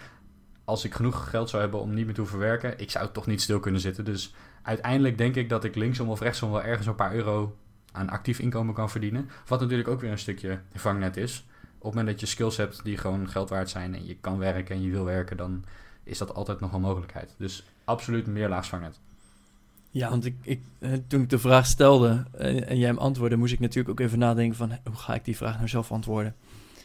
als 0.65 0.85
ik 0.85 0.93
genoeg 0.93 1.29
geld 1.29 1.49
zou 1.49 1.61
hebben 1.61 1.79
om 1.79 1.93
niet 1.93 2.05
meer 2.05 2.13
te 2.13 2.21
hoeven 2.21 2.39
werken, 2.39 2.79
ik 2.79 2.91
zou 2.91 3.09
toch 3.11 3.27
niet 3.27 3.41
stil 3.41 3.59
kunnen 3.59 3.81
zitten. 3.81 4.05
Dus 4.05 4.33
uiteindelijk 4.61 5.17
denk 5.17 5.35
ik 5.35 5.49
dat 5.49 5.63
ik 5.63 5.75
linksom 5.75 6.09
of 6.09 6.19
rechtsom 6.19 6.51
wel 6.51 6.63
ergens 6.63 6.87
een 6.87 6.95
paar 6.95 7.13
euro 7.13 7.55
aan 7.91 8.09
actief 8.09 8.39
inkomen 8.39 8.73
kan 8.73 8.89
verdienen. 8.89 9.29
Wat 9.47 9.59
natuurlijk 9.59 9.89
ook 9.89 10.01
weer 10.01 10.11
een 10.11 10.17
stukje 10.17 10.59
vangnet 10.73 11.17
is. 11.17 11.45
Op 11.77 11.87
het 11.87 11.95
moment 11.95 12.07
dat 12.07 12.19
je 12.19 12.25
skills 12.25 12.57
hebt 12.57 12.83
die 12.83 12.97
gewoon 12.97 13.29
geld 13.29 13.49
waard 13.49 13.69
zijn 13.69 13.95
en 13.95 14.05
je 14.05 14.17
kan 14.21 14.37
werken 14.37 14.75
en 14.75 14.81
je 14.81 14.91
wil 14.91 15.05
werken, 15.05 15.37
dan 15.37 15.63
is 16.03 16.17
dat 16.17 16.33
altijd 16.33 16.59
nog 16.59 16.73
een 16.73 16.81
mogelijkheid. 16.81 17.35
Dus 17.37 17.63
absoluut 17.83 18.27
meer 18.27 18.49
laagsvangnet. 18.49 18.99
Ja, 19.89 20.09
want 20.09 20.25
ik, 20.25 20.35
ik, 20.41 20.61
eh, 20.79 20.91
toen 21.07 21.21
ik 21.21 21.29
de 21.29 21.39
vraag 21.39 21.65
stelde 21.65 22.25
en, 22.31 22.67
en 22.67 22.77
jij 22.77 22.87
hem 22.87 22.97
antwoordde, 22.97 23.37
moest 23.37 23.53
ik 23.53 23.59
natuurlijk 23.59 23.89
ook 23.89 24.05
even 24.05 24.19
nadenken 24.19 24.57
van 24.57 24.71
hoe 24.83 24.95
ga 24.95 25.13
ik 25.13 25.25
die 25.25 25.37
vraag 25.37 25.55
nou 25.55 25.67
zelf 25.67 25.91
antwoorden. 25.91 26.35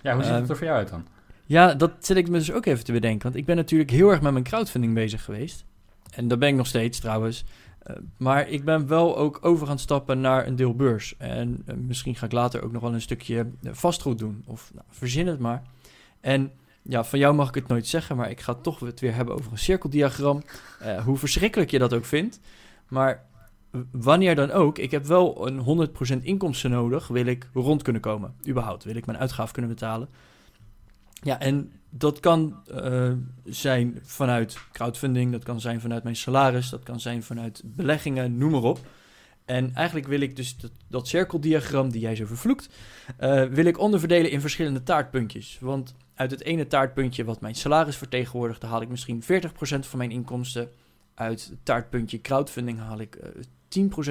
Ja, 0.02 0.14
hoe 0.14 0.22
ziet 0.22 0.32
het 0.32 0.40
ehm, 0.40 0.50
er 0.50 0.56
voor 0.56 0.66
jou 0.66 0.78
uit 0.78 0.88
dan? 0.88 1.06
Ja, 1.46 1.74
dat 1.74 1.92
zit 2.00 2.16
ik 2.16 2.28
me 2.28 2.38
dus 2.38 2.52
ook 2.52 2.66
even 2.66 2.84
te 2.84 2.92
bedenken. 2.92 3.22
Want 3.22 3.36
ik 3.36 3.44
ben 3.44 3.56
natuurlijk 3.56 3.90
heel 3.90 4.10
erg 4.10 4.20
met 4.20 4.32
mijn 4.32 4.44
crowdfunding 4.44 4.94
bezig 4.94 5.24
geweest. 5.24 5.64
En 6.14 6.28
dat 6.28 6.38
ben 6.38 6.48
ik 6.48 6.54
nog 6.54 6.66
steeds 6.66 7.00
trouwens. 7.00 7.44
Uh, 7.90 7.96
maar 8.16 8.48
ik 8.48 8.64
ben 8.64 8.86
wel 8.86 9.16
ook 9.16 9.38
over 9.42 9.66
gaan 9.66 9.78
stappen 9.78 10.20
naar 10.20 10.46
een 10.46 10.56
deel 10.56 10.74
beurs. 10.74 11.14
En 11.18 11.62
uh, 11.66 11.74
misschien 11.76 12.14
ga 12.14 12.26
ik 12.26 12.32
later 12.32 12.62
ook 12.62 12.72
nog 12.72 12.82
wel 12.82 12.94
een 12.94 13.00
stukje 13.00 13.46
vastgoed 13.62 14.18
doen. 14.18 14.42
Of 14.46 14.70
nou, 14.74 14.86
verzin 14.90 15.26
het 15.26 15.38
maar. 15.38 15.62
En 16.20 16.52
ja, 16.88 17.04
van 17.04 17.18
jou 17.18 17.34
mag 17.34 17.48
ik 17.48 17.54
het 17.54 17.68
nooit 17.68 17.86
zeggen, 17.86 18.16
maar 18.16 18.30
ik 18.30 18.40
ga 18.40 18.54
toch 18.54 18.80
het 18.80 19.00
weer 19.00 19.14
hebben 19.14 19.34
over 19.34 19.52
een 19.52 19.58
cirkeldiagram. 19.58 20.42
Uh, 20.82 21.04
hoe 21.04 21.16
verschrikkelijk 21.16 21.70
je 21.70 21.78
dat 21.78 21.94
ook 21.94 22.04
vindt. 22.04 22.40
Maar 22.88 23.24
wanneer 23.90 24.34
dan 24.34 24.50
ook, 24.50 24.78
ik 24.78 24.90
heb 24.90 25.04
wel 25.06 25.46
een 25.46 25.88
100% 26.20 26.22
inkomsten 26.22 26.70
nodig, 26.70 27.08
wil 27.08 27.26
ik 27.26 27.48
rond 27.54 27.82
kunnen 27.82 28.02
komen. 28.02 28.34
Überhaupt, 28.48 28.84
wil 28.84 28.96
ik 28.96 29.06
mijn 29.06 29.18
uitgaven 29.18 29.52
kunnen 29.52 29.70
betalen. 29.70 30.08
Ja, 31.22 31.40
en 31.40 31.72
dat 31.90 32.20
kan 32.20 32.56
uh, 32.70 33.12
zijn 33.44 33.98
vanuit 34.02 34.58
crowdfunding, 34.72 35.32
dat 35.32 35.42
kan 35.42 35.60
zijn 35.60 35.80
vanuit 35.80 36.02
mijn 36.02 36.16
salaris, 36.16 36.70
dat 36.70 36.82
kan 36.82 37.00
zijn 37.00 37.22
vanuit 37.22 37.62
beleggingen, 37.64 38.38
noem 38.38 38.50
maar 38.50 38.62
op. 38.62 38.78
En 39.46 39.74
eigenlijk 39.74 40.06
wil 40.06 40.20
ik 40.20 40.36
dus 40.36 40.56
dat, 40.88 41.08
cirkeldiagram 41.08 41.90
die 41.90 42.00
jij 42.00 42.16
zo 42.16 42.26
vervloekt, 42.26 42.68
uh, 43.20 43.44
wil 43.44 43.64
ik 43.64 43.78
onderverdelen 43.78 44.30
in 44.30 44.40
verschillende 44.40 44.82
taartpuntjes. 44.82 45.58
Want 45.60 45.94
uit 46.14 46.30
het 46.30 46.42
ene 46.42 46.66
taartpuntje 46.66 47.24
wat 47.24 47.40
mijn 47.40 47.54
salaris 47.54 47.96
vertegenwoordigt, 47.96 48.62
haal 48.62 48.82
ik 48.82 48.88
misschien 48.88 49.22
40% 49.22 49.26
van 49.80 49.98
mijn 49.98 50.10
inkomsten. 50.10 50.70
Uit 51.14 51.46
het 51.50 51.58
taartpuntje 51.62 52.20
crowdfunding 52.20 52.78
haal 52.78 53.00
ik 53.00 53.16
uh, 53.16 53.30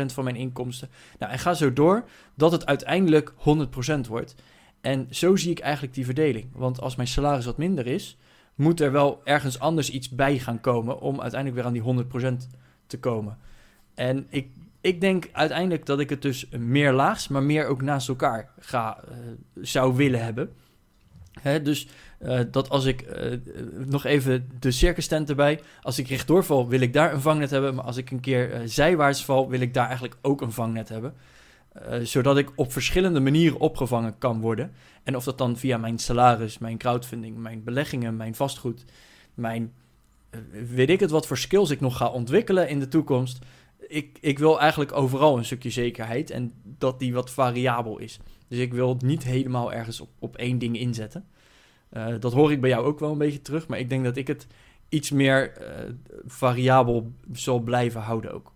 10% 0.04 0.06
van 0.06 0.24
mijn 0.24 0.36
inkomsten. 0.36 0.90
Nou, 1.20 1.32
en 1.32 1.40
ga 1.40 1.54
zo 1.54 1.74
door 1.74 2.10
dat 2.36 2.52
het 2.52 2.66
uiteindelijk 2.66 3.34
100% 4.06 4.08
wordt. 4.08 4.36
En 4.82 5.08
zo 5.10 5.36
zie 5.36 5.52
ik 5.52 5.60
eigenlijk 5.60 5.94
die 5.94 6.06
verdeling. 6.06 6.48
Want 6.54 6.82
als 6.82 6.96
mijn 6.96 7.08
salaris 7.08 7.46
wat 7.46 7.58
minder 7.58 7.88
is, 7.88 8.18
moet 8.56 8.82
er 8.82 8.92
wel 8.92 9.22
ergens 9.24 9.60
anders 9.60 9.90
iets 9.90 10.10
bij 10.10 10.40
gaan 10.40 10.62
komen 10.62 11.00
om 11.00 11.22
uiteindelijk 11.22 11.62
weer 11.62 11.84
aan 11.86 11.96
die 11.96 12.06
100% 12.44 12.50
te 12.88 13.00
komen. 13.00 13.38
En 13.94 14.28
ik, 14.30 14.50
ik 14.86 15.02
denk 15.02 15.30
uiteindelijk 15.32 15.86
dat 15.86 16.00
ik 16.00 16.10
het 16.10 16.22
dus 16.22 16.48
meer 16.50 16.94
laags, 16.94 17.28
maar 17.28 17.44
meer 17.44 17.68
ook 17.68 17.82
naast 17.82 18.08
elkaar 18.08 18.50
ga, 18.60 19.04
uh, 19.10 19.16
zou 19.62 19.96
willen 19.96 20.24
hebben. 20.24 20.54
Hè, 21.42 21.62
dus 21.62 21.88
uh, 22.22 22.40
dat 22.52 22.70
als 22.70 22.86
ik 22.86 23.02
uh, 23.02 23.38
nog 23.86 24.06
even 24.06 24.50
de 24.60 24.72
circus 24.72 25.08
tent 25.08 25.30
erbij. 25.30 25.60
Als 25.82 26.00
ik 26.00 26.08
rechtdoor 26.08 26.44
val, 26.44 26.68
wil 26.68 26.80
ik 26.80 26.94
daar 26.94 27.14
een 27.14 27.22
vangnet 27.22 27.50
hebben. 27.50 27.76
Maar 27.76 27.86
als 27.86 27.98
ik 27.98 28.12
een 28.12 28.20
keer 28.20 28.62
zijwaarts 28.66 29.26
val, 29.26 29.50
wil 29.50 29.60
ik 29.60 29.74
daar 29.74 29.86
eigenlijk 29.86 30.18
ook 30.22 30.42
een 30.42 30.52
vangnet 30.52 30.90
hebben. 30.90 31.14
zodat 32.02 32.38
ik 32.38 32.52
op 32.56 32.72
verschillende 32.72 33.20
manieren 33.20 33.60
opgevangen 33.60 34.18
kan 34.18 34.42
worden. 34.42 34.72
En 35.04 35.16
of 35.16 35.24
dat 35.24 35.38
dan 35.38 35.58
via 35.58 35.78
mijn 35.78 35.98
salaris, 35.98 36.58
mijn 36.58 36.78
crowdfunding, 36.78 37.38
mijn 37.38 37.64
beleggingen, 37.64 38.18
mijn 38.18 38.36
vastgoed, 38.36 38.86
mijn 39.34 39.74
weet 40.68 40.90
ik 40.90 41.00
het 41.00 41.12
wat 41.12 41.28
voor 41.28 41.38
skills 41.38 41.70
ik 41.70 41.80
nog 41.80 41.98
ga 41.98 42.08
ontwikkelen 42.08 42.70
in 42.70 42.80
de 42.80 42.88
toekomst. 42.88 43.40
Ik, 43.88 44.18
ik 44.22 44.40
wil 44.40 44.60
eigenlijk 44.60 44.92
overal 44.92 45.38
een 45.38 45.46
stukje 45.46 45.70
zekerheid 45.70 46.30
en 46.30 46.54
dat 46.64 47.00
die 47.00 47.14
wat 47.14 47.32
variabel 47.32 47.98
is. 47.98 48.20
Dus 48.48 48.60
ik 48.60 48.74
wil 48.74 48.98
niet 49.00 49.24
helemaal 49.24 49.74
ergens 49.74 50.02
op, 50.02 50.10
op 50.20 50.36
één 50.36 50.58
ding 50.58 50.80
inzetten. 50.80 51.26
Uh, 51.92 52.08
dat 52.20 52.34
hoor 52.34 52.52
ik 52.52 52.62
bij 52.62 52.70
jou 52.70 52.86
ook 52.86 53.00
wel 53.00 53.12
een 53.12 53.18
beetje 53.18 53.42
terug, 53.42 53.68
maar 53.68 53.80
ik 53.80 53.90
denk 53.90 54.04
dat 54.04 54.18
ik 54.18 54.28
het 54.28 54.48
iets 54.90 55.12
meer 55.12 55.62
uh, 55.62 55.68
variabel 56.26 57.12
zal 57.32 57.60
blijven 57.60 58.02
houden 58.02 58.34
ook. 58.34 58.54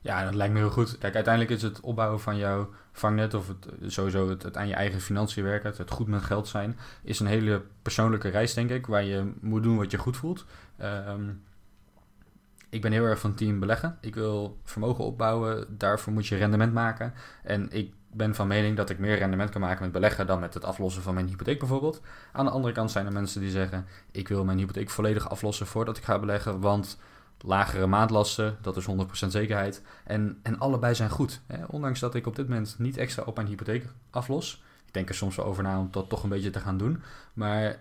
Ja, 0.00 0.24
dat 0.24 0.34
lijkt 0.34 0.52
me 0.52 0.58
heel 0.58 0.70
goed. 0.70 0.98
Kijk, 0.98 1.14
uiteindelijk 1.14 1.54
is 1.54 1.62
het 1.62 1.80
opbouwen 1.80 2.20
van 2.20 2.36
jouw 2.36 2.68
vangnet 2.92 3.34
of 3.34 3.48
het, 3.48 3.92
sowieso 3.92 4.28
het, 4.28 4.42
het, 4.42 4.56
aan 4.56 4.68
je 4.68 4.74
eigen 4.74 5.00
financiën 5.00 5.42
werken, 5.44 5.68
het, 5.68 5.78
het, 5.78 5.90
goed 5.90 6.06
met 6.06 6.22
geld 6.22 6.48
zijn, 6.48 6.78
is 7.02 7.20
een 7.20 7.26
hele 7.26 7.62
persoonlijke 7.82 8.28
reis, 8.28 8.54
denk 8.54 8.70
ik, 8.70 8.86
waar 8.86 9.04
je 9.04 9.32
moet 9.40 9.62
doen 9.62 9.76
wat 9.76 9.90
je 9.90 9.98
goed 9.98 10.16
voelt. 10.16 10.44
Um, 10.82 11.42
ik 12.68 12.80
ben 12.80 12.92
heel 12.92 13.04
erg 13.04 13.18
van 13.18 13.34
team 13.34 13.60
beleggen. 13.60 13.98
Ik 14.00 14.14
wil 14.14 14.58
vermogen 14.64 15.04
opbouwen, 15.04 15.78
daarvoor 15.78 16.12
moet 16.12 16.26
je 16.26 16.36
rendement 16.36 16.72
maken. 16.72 17.14
En 17.42 17.70
ik 17.70 17.92
ben 18.12 18.34
van 18.34 18.46
mening 18.46 18.76
dat 18.76 18.90
ik 18.90 18.98
meer 18.98 19.18
rendement 19.18 19.50
kan 19.50 19.60
maken 19.60 19.82
met 19.82 19.92
beleggen 19.92 20.26
dan 20.26 20.40
met 20.40 20.54
het 20.54 20.64
aflossen 20.64 21.02
van 21.02 21.14
mijn 21.14 21.26
hypotheek 21.26 21.58
bijvoorbeeld. 21.58 22.00
Aan 22.32 22.44
de 22.44 22.50
andere 22.50 22.74
kant 22.74 22.90
zijn 22.90 23.06
er 23.06 23.12
mensen 23.12 23.40
die 23.40 23.50
zeggen: 23.50 23.86
ik 24.10 24.28
wil 24.28 24.44
mijn 24.44 24.58
hypotheek 24.58 24.90
volledig 24.90 25.30
aflossen 25.30 25.66
voordat 25.66 25.96
ik 25.96 26.04
ga 26.04 26.18
beleggen, 26.18 26.60
want 26.60 26.98
lagere 27.40 27.86
maandlasten, 27.86 28.58
dat 28.60 28.76
is 28.76 28.86
100% 28.86 28.92
zekerheid. 29.26 29.82
En, 30.04 30.38
en 30.42 30.58
allebei 30.58 30.94
zijn 30.94 31.10
goed. 31.10 31.40
Hè? 31.46 31.64
Ondanks 31.64 32.00
dat 32.00 32.14
ik 32.14 32.26
op 32.26 32.36
dit 32.36 32.48
moment 32.48 32.74
niet 32.78 32.96
extra 32.96 33.22
op 33.22 33.36
mijn 33.36 33.48
hypotheek 33.48 33.86
aflos. 34.10 34.62
Ik 34.86 34.94
denk 34.94 35.08
er 35.08 35.14
soms 35.14 35.36
wel 35.36 35.46
over 35.46 35.62
na 35.62 35.78
om 35.78 35.88
dat 35.90 36.08
toch 36.08 36.22
een 36.22 36.28
beetje 36.28 36.50
te 36.50 36.60
gaan 36.60 36.78
doen. 36.78 37.02
Maar 37.32 37.80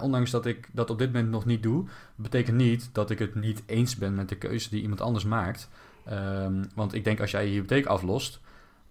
ondanks 0.00 0.30
dat 0.30 0.46
ik 0.46 0.68
dat 0.72 0.90
op 0.90 0.98
dit 0.98 1.12
moment 1.12 1.30
nog 1.30 1.44
niet 1.44 1.62
doe, 1.62 1.84
betekent 2.14 2.56
niet 2.56 2.90
dat 2.92 3.10
ik 3.10 3.18
het 3.18 3.34
niet 3.34 3.62
eens 3.66 3.96
ben 3.96 4.14
met 4.14 4.28
de 4.28 4.36
keuze 4.36 4.70
die 4.70 4.82
iemand 4.82 5.00
anders 5.00 5.24
maakt. 5.24 5.68
Ehm, 6.04 6.64
want 6.74 6.94
ik 6.94 7.04
denk 7.04 7.20
als 7.20 7.30
jij 7.30 7.46
je 7.46 7.52
hypotheek 7.52 7.86
aflost, 7.86 8.40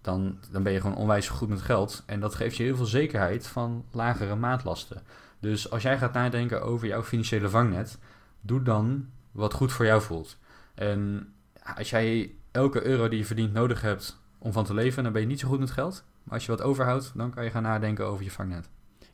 dan, 0.00 0.38
dan 0.50 0.62
ben 0.62 0.72
je 0.72 0.80
gewoon 0.80 0.96
onwijs 0.96 1.28
goed 1.28 1.48
met 1.48 1.60
geld. 1.60 2.02
En 2.06 2.20
dat 2.20 2.34
geeft 2.34 2.56
je 2.56 2.62
heel 2.62 2.76
veel 2.76 2.86
zekerheid 2.86 3.46
van 3.46 3.84
lagere 3.90 4.36
maandlasten. 4.36 5.02
Dus 5.40 5.70
als 5.70 5.82
jij 5.82 5.98
gaat 5.98 6.12
nadenken 6.12 6.62
over 6.62 6.86
jouw 6.86 7.02
financiële 7.02 7.48
vangnet, 7.48 7.98
doe 8.40 8.62
dan 8.62 9.08
wat 9.32 9.54
goed 9.54 9.72
voor 9.72 9.84
jou 9.84 10.02
voelt. 10.02 10.36
En 10.74 11.32
als 11.76 11.90
jij 11.90 12.34
elke 12.50 12.82
euro 12.82 13.08
die 13.08 13.18
je 13.18 13.24
verdient 13.24 13.52
nodig 13.52 13.80
hebt 13.80 14.20
om 14.38 14.52
van 14.52 14.64
te 14.64 14.74
leven, 14.74 15.02
dan 15.02 15.12
ben 15.12 15.20
je 15.20 15.26
niet 15.26 15.40
zo 15.40 15.48
goed 15.48 15.58
met 15.58 15.70
geld. 15.70 16.04
Maar 16.22 16.34
als 16.34 16.44
je 16.46 16.50
wat 16.50 16.62
overhoudt, 16.62 17.12
dan 17.14 17.30
kan 17.30 17.44
je 17.44 17.50
gaan 17.50 17.62
nadenken 17.62 18.06
over 18.06 18.24
je 18.24 18.30
vangnet. 18.30 18.68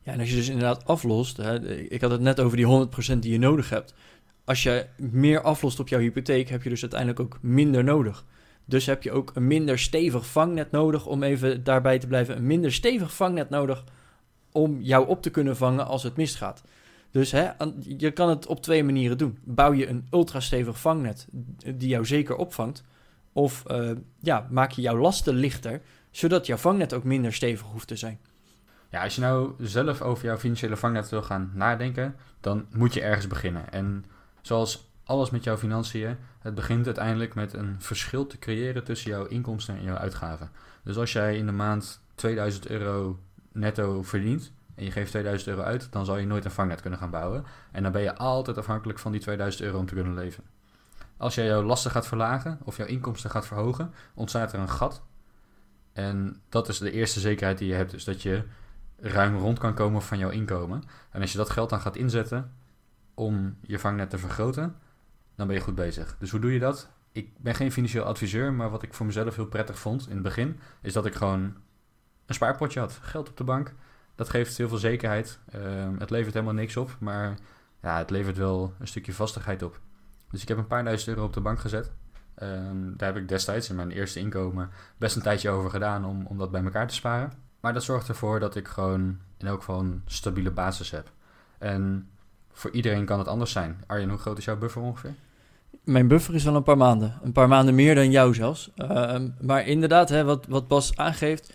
Ja, 0.07 0.13
en 0.13 0.19
als 0.19 0.29
je 0.29 0.35
dus 0.35 0.49
inderdaad 0.49 0.85
aflost, 0.85 1.37
hè, 1.37 1.69
ik 1.89 2.01
had 2.01 2.11
het 2.11 2.21
net 2.21 2.39
over 2.39 2.57
die 2.57 2.65
100% 2.65 3.19
die 3.19 3.31
je 3.31 3.39
nodig 3.39 3.69
hebt. 3.69 3.93
Als 4.45 4.63
je 4.63 4.85
meer 4.95 5.41
aflost 5.41 5.79
op 5.79 5.87
jouw 5.87 5.99
hypotheek, 5.99 6.49
heb 6.49 6.63
je 6.63 6.69
dus 6.69 6.81
uiteindelijk 6.81 7.19
ook 7.19 7.37
minder 7.41 7.83
nodig. 7.83 8.25
Dus 8.65 8.85
heb 8.85 9.03
je 9.03 9.11
ook 9.11 9.31
een 9.33 9.47
minder 9.47 9.79
stevig 9.79 10.27
vangnet 10.27 10.71
nodig 10.71 11.05
om 11.05 11.23
even 11.23 11.63
daarbij 11.63 11.99
te 11.99 12.07
blijven. 12.07 12.37
Een 12.37 12.47
minder 12.47 12.73
stevig 12.73 13.13
vangnet 13.13 13.49
nodig 13.49 13.83
om 14.51 14.81
jou 14.81 15.07
op 15.07 15.21
te 15.21 15.29
kunnen 15.29 15.57
vangen 15.57 15.87
als 15.87 16.03
het 16.03 16.15
misgaat. 16.15 16.63
Dus 17.11 17.31
hè, 17.31 17.49
je 17.97 18.11
kan 18.11 18.29
het 18.29 18.45
op 18.45 18.61
twee 18.61 18.83
manieren 18.83 19.17
doen. 19.17 19.37
Bouw 19.43 19.73
je 19.73 19.87
een 19.87 20.07
ultra 20.11 20.39
stevig 20.39 20.79
vangnet 20.79 21.27
die 21.75 21.89
jou 21.89 22.05
zeker 22.05 22.35
opvangt. 22.35 22.83
Of 23.33 23.63
uh, 23.71 23.91
ja, 24.21 24.47
maak 24.49 24.71
je 24.71 24.81
jouw 24.81 24.97
lasten 24.97 25.35
lichter, 25.35 25.81
zodat 26.11 26.45
jouw 26.45 26.57
vangnet 26.57 26.93
ook 26.93 27.03
minder 27.03 27.33
stevig 27.33 27.67
hoeft 27.67 27.87
te 27.87 27.95
zijn. 27.95 28.19
Ja, 28.89 29.03
als 29.03 29.15
je 29.15 29.21
nou 29.21 29.53
zelf 29.59 30.01
over 30.01 30.25
jouw 30.25 30.37
financiële 30.37 30.77
vangnet 30.77 31.09
wil 31.09 31.23
gaan 31.23 31.51
nadenken, 31.53 32.15
dan 32.41 32.65
moet 32.71 32.93
je 32.93 33.01
ergens 33.01 33.27
beginnen. 33.27 33.71
En 33.71 34.05
zoals 34.41 34.91
alles 35.03 35.29
met 35.29 35.43
jouw 35.43 35.57
financiën, 35.57 36.17
het 36.39 36.55
begint 36.55 36.85
uiteindelijk 36.85 37.35
met 37.35 37.53
een 37.53 37.75
verschil 37.79 38.27
te 38.27 38.39
creëren 38.39 38.83
tussen 38.83 39.11
jouw 39.11 39.25
inkomsten 39.25 39.77
en 39.77 39.83
jouw 39.83 39.95
uitgaven. 39.95 40.49
Dus 40.83 40.97
als 40.97 41.13
jij 41.13 41.37
in 41.37 41.45
de 41.45 41.51
maand 41.51 42.01
2000 42.15 42.67
euro 42.67 43.19
netto 43.51 44.03
verdient 44.03 44.51
en 44.75 44.83
je 44.83 44.91
geeft 44.91 45.09
2000 45.09 45.49
euro 45.49 45.61
uit, 45.61 45.87
dan 45.91 46.05
zal 46.05 46.17
je 46.17 46.25
nooit 46.25 46.45
een 46.45 46.51
vangnet 46.51 46.81
kunnen 46.81 46.99
gaan 46.99 47.09
bouwen. 47.09 47.45
En 47.71 47.83
dan 47.83 47.91
ben 47.91 48.01
je 48.01 48.15
altijd 48.15 48.57
afhankelijk 48.57 48.99
van 48.99 49.11
die 49.11 49.21
2000 49.21 49.63
euro 49.63 49.77
om 49.77 49.85
te 49.85 49.93
kunnen 49.93 50.13
leven. 50.13 50.43
Als 51.17 51.35
jij 51.35 51.45
jouw 51.45 51.63
lasten 51.63 51.91
gaat 51.91 52.07
verlagen 52.07 52.59
of 52.63 52.77
jouw 52.77 52.87
inkomsten 52.87 53.29
gaat 53.29 53.47
verhogen, 53.47 53.93
ontstaat 54.13 54.53
er 54.53 54.59
een 54.59 54.69
gat. 54.69 55.01
En 55.93 56.41
dat 56.49 56.69
is 56.69 56.77
de 56.77 56.91
eerste 56.91 57.19
zekerheid 57.19 57.57
die 57.57 57.67
je 57.67 57.73
hebt, 57.73 57.91
dus 57.91 58.03
dat 58.03 58.21
je 58.21 58.43
ruim 58.97 59.37
rond 59.37 59.59
kan 59.59 59.73
komen 59.73 60.01
van 60.01 60.17
jouw 60.17 60.29
inkomen. 60.29 60.83
En 61.11 61.21
als 61.21 61.31
je 61.31 61.37
dat 61.37 61.49
geld 61.49 61.69
dan 61.69 61.79
gaat 61.79 61.95
inzetten 61.95 62.53
om 63.13 63.57
je 63.61 63.79
vangnet 63.79 64.09
te 64.09 64.17
vergroten, 64.17 64.75
dan 65.35 65.47
ben 65.47 65.55
je 65.55 65.61
goed 65.61 65.75
bezig. 65.75 66.15
Dus 66.19 66.31
hoe 66.31 66.39
doe 66.39 66.53
je 66.53 66.59
dat? 66.59 66.89
Ik 67.11 67.37
ben 67.37 67.55
geen 67.55 67.71
financieel 67.71 68.03
adviseur, 68.03 68.53
maar 68.53 68.69
wat 68.69 68.83
ik 68.83 68.93
voor 68.93 69.05
mezelf 69.05 69.35
heel 69.35 69.45
prettig 69.45 69.79
vond 69.79 70.07
in 70.07 70.13
het 70.13 70.23
begin, 70.23 70.59
is 70.81 70.93
dat 70.93 71.05
ik 71.05 71.15
gewoon 71.15 71.41
een 72.25 72.35
spaarpotje 72.35 72.79
had. 72.79 72.99
Geld 73.01 73.29
op 73.29 73.37
de 73.37 73.43
bank. 73.43 73.73
Dat 74.15 74.29
geeft 74.29 74.57
heel 74.57 74.67
veel 74.67 74.77
zekerheid. 74.77 75.39
Ehm, 75.51 75.95
het 75.97 76.09
levert 76.09 76.33
helemaal 76.33 76.55
niks 76.55 76.77
op, 76.77 76.95
maar 76.99 77.37
ja, 77.81 77.97
het 77.97 78.09
levert 78.09 78.37
wel 78.37 78.73
een 78.79 78.87
stukje 78.87 79.13
vastigheid 79.13 79.61
op. 79.61 79.79
Dus 80.31 80.41
ik 80.41 80.47
heb 80.47 80.57
een 80.57 80.67
paar 80.67 80.83
duizend 80.83 81.09
euro 81.09 81.25
op 81.25 81.33
de 81.33 81.41
bank 81.41 81.59
gezet. 81.59 81.91
Ehm, 82.35 82.95
daar 82.95 83.13
heb 83.13 83.21
ik 83.21 83.27
destijds 83.27 83.69
in 83.69 83.75
mijn 83.75 83.91
eerste 83.91 84.19
inkomen 84.19 84.69
best 84.97 85.15
een 85.15 85.21
tijdje 85.21 85.49
over 85.49 85.69
gedaan 85.69 86.05
om, 86.05 86.25
om 86.25 86.37
dat 86.37 86.51
bij 86.51 86.63
elkaar 86.63 86.87
te 86.87 86.93
sparen. 86.93 87.31
Maar 87.59 87.73
dat 87.73 87.83
zorgt 87.83 88.07
ervoor 88.07 88.39
dat 88.39 88.55
ik 88.55 88.67
gewoon 88.67 89.17
in 89.37 89.47
elk 89.47 89.59
geval 89.59 89.79
een 89.79 90.01
stabiele 90.05 90.51
basis 90.51 90.91
heb. 90.91 91.11
En 91.57 92.09
voor 92.51 92.71
iedereen 92.71 93.05
kan 93.05 93.19
het 93.19 93.27
anders 93.27 93.51
zijn. 93.51 93.83
Arjen, 93.87 94.09
hoe 94.09 94.17
groot 94.17 94.37
is 94.37 94.45
jouw 94.45 94.57
buffer 94.57 94.81
ongeveer? 94.81 95.13
Mijn 95.83 96.07
buffer 96.07 96.35
is 96.35 96.43
wel 96.43 96.55
een 96.55 96.63
paar 96.63 96.77
maanden. 96.77 97.19
Een 97.23 97.31
paar 97.31 97.47
maanden 97.47 97.75
meer 97.75 97.95
dan 97.95 98.11
jou 98.11 98.33
zelfs. 98.33 98.71
Ehm, 98.75 99.29
maar 99.41 99.67
inderdaad, 99.67 100.09
hè, 100.09 100.23
wat, 100.23 100.45
wat 100.49 100.67
Bas 100.67 100.97
aangeeft, 100.97 101.53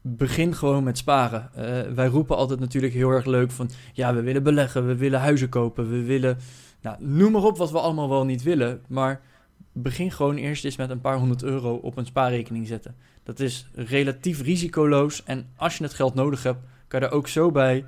begin 0.00 0.54
gewoon 0.54 0.84
met 0.84 0.98
sparen. 0.98 1.50
Uh, 1.58 1.80
wij 1.94 2.06
roepen 2.06 2.36
altijd 2.36 2.60
natuurlijk 2.60 2.92
heel 2.92 3.10
erg 3.10 3.24
leuk 3.24 3.50
van... 3.50 3.70
ja, 3.92 4.14
we 4.14 4.20
willen 4.20 4.42
beleggen, 4.42 4.86
we 4.86 4.96
willen 4.96 5.20
huizen 5.20 5.48
kopen, 5.48 5.90
we 5.90 6.02
willen... 6.02 6.38
Nou, 6.80 6.96
noem 6.98 7.32
maar 7.32 7.42
op 7.42 7.56
wat 7.56 7.70
we 7.70 7.78
allemaal 7.78 8.08
wel 8.08 8.24
niet 8.24 8.42
willen. 8.42 8.82
Maar 8.88 9.20
begin 9.72 10.10
gewoon 10.10 10.36
eerst 10.36 10.64
eens 10.64 10.76
met 10.76 10.90
een 10.90 11.00
paar 11.00 11.18
honderd 11.18 11.42
euro 11.42 11.74
op 11.74 11.96
een 11.96 12.06
spaarrekening 12.06 12.66
zetten. 12.66 12.96
Dat 13.22 13.40
is 13.40 13.68
relatief 13.74 14.40
risicoloos. 14.40 15.24
En 15.24 15.48
als 15.56 15.76
je 15.76 15.84
het 15.84 15.94
geld 15.94 16.14
nodig 16.14 16.42
hebt, 16.42 16.64
kan 16.88 17.00
je 17.00 17.06
er 17.06 17.12
ook 17.12 17.28
zo 17.28 17.50
bij. 17.50 17.84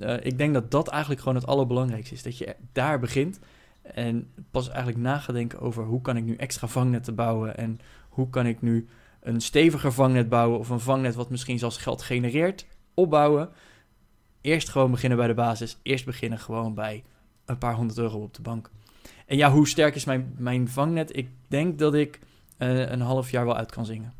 Uh, 0.00 0.14
ik 0.22 0.38
denk 0.38 0.54
dat 0.54 0.70
dat 0.70 0.88
eigenlijk 0.88 1.20
gewoon 1.20 1.36
het 1.36 1.46
allerbelangrijkste 1.46 2.14
is. 2.14 2.22
Dat 2.22 2.38
je 2.38 2.56
daar 2.72 2.98
begint. 2.98 3.40
En 3.82 4.30
pas 4.50 4.68
eigenlijk 4.68 4.98
nagedenken 4.98 5.60
over 5.60 5.84
hoe 5.84 6.00
kan 6.00 6.16
ik 6.16 6.24
nu 6.24 6.34
extra 6.34 6.66
vangnetten 6.66 7.14
bouwen. 7.14 7.56
En 7.56 7.80
hoe 8.08 8.30
kan 8.30 8.46
ik 8.46 8.62
nu 8.62 8.88
een 9.20 9.40
steviger 9.40 9.92
vangnet 9.92 10.28
bouwen. 10.28 10.58
Of 10.58 10.68
een 10.68 10.80
vangnet 10.80 11.14
wat 11.14 11.30
misschien 11.30 11.58
zelfs 11.58 11.76
geld 11.76 12.02
genereert. 12.02 12.66
Opbouwen. 12.94 13.48
Eerst 14.40 14.68
gewoon 14.68 14.90
beginnen 14.90 15.18
bij 15.18 15.26
de 15.26 15.34
basis. 15.34 15.78
Eerst 15.82 16.04
beginnen 16.04 16.38
gewoon 16.38 16.74
bij 16.74 17.04
een 17.44 17.58
paar 17.58 17.74
honderd 17.74 17.98
euro 17.98 18.22
op 18.22 18.34
de 18.34 18.42
bank. 18.42 18.70
En 19.28 19.36
ja, 19.36 19.50
hoe 19.50 19.68
sterk 19.68 19.94
is 19.94 20.04
mijn, 20.04 20.34
mijn 20.36 20.68
vangnet? 20.68 21.16
Ik 21.16 21.28
denk 21.48 21.78
dat 21.78 21.94
ik 21.94 22.18
uh, 22.58 22.90
een 22.90 23.00
half 23.00 23.30
jaar 23.30 23.44
wel 23.44 23.56
uit 23.56 23.70
kan 23.70 23.86
zingen. 23.86 24.14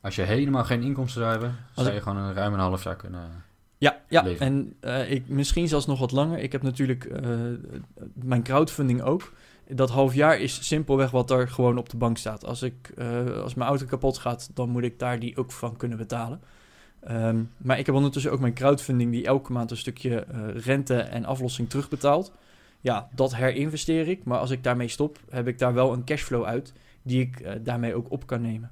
Als 0.00 0.14
je 0.14 0.22
helemaal 0.22 0.64
geen 0.64 0.82
inkomsten 0.82 1.20
zou 1.20 1.32
hebben, 1.32 1.56
zou 1.74 1.92
je 1.92 2.00
gewoon 2.00 2.18
een 2.18 2.34
ruim 2.34 2.52
een 2.52 2.58
half 2.58 2.84
jaar 2.84 2.96
kunnen. 2.96 3.44
Ja, 3.78 4.00
ja. 4.08 4.26
en 4.26 4.76
uh, 4.80 5.10
ik, 5.10 5.28
misschien 5.28 5.68
zelfs 5.68 5.86
nog 5.86 5.98
wat 5.98 6.12
langer. 6.12 6.38
Ik 6.38 6.52
heb 6.52 6.62
natuurlijk 6.62 7.04
uh, 7.04 7.30
mijn 8.14 8.42
crowdfunding 8.42 9.02
ook. 9.02 9.32
Dat 9.68 9.90
half 9.90 10.14
jaar 10.14 10.40
is 10.40 10.66
simpelweg 10.66 11.10
wat 11.10 11.30
er 11.30 11.48
gewoon 11.48 11.78
op 11.78 11.88
de 11.88 11.96
bank 11.96 12.18
staat. 12.18 12.44
Als, 12.44 12.62
ik, 12.62 12.92
uh, 12.96 13.42
als 13.42 13.54
mijn 13.54 13.68
auto 13.68 13.86
kapot 13.86 14.18
gaat, 14.18 14.50
dan 14.54 14.68
moet 14.68 14.82
ik 14.82 14.98
daar 14.98 15.18
die 15.18 15.36
ook 15.36 15.52
van 15.52 15.76
kunnen 15.76 15.98
betalen. 15.98 16.40
Um, 17.10 17.50
maar 17.56 17.78
ik 17.78 17.86
heb 17.86 17.94
ondertussen 17.94 18.32
ook 18.32 18.40
mijn 18.40 18.54
crowdfunding 18.54 19.10
die 19.10 19.26
elke 19.26 19.52
maand 19.52 19.70
een 19.70 19.76
stukje 19.76 20.26
rente 20.54 20.96
en 20.96 21.24
aflossing 21.24 21.70
terugbetaalt. 21.70 22.32
Ja, 22.80 23.08
dat 23.14 23.34
herinvesteer 23.34 24.08
ik. 24.08 24.24
Maar 24.24 24.38
als 24.38 24.50
ik 24.50 24.64
daarmee 24.64 24.88
stop, 24.88 25.18
heb 25.30 25.46
ik 25.46 25.58
daar 25.58 25.74
wel 25.74 25.92
een 25.92 26.04
cashflow 26.04 26.44
uit 26.44 26.72
die 27.02 27.20
ik 27.20 27.64
daarmee 27.64 27.94
ook 27.94 28.10
op 28.10 28.26
kan 28.26 28.40
nemen. 28.40 28.70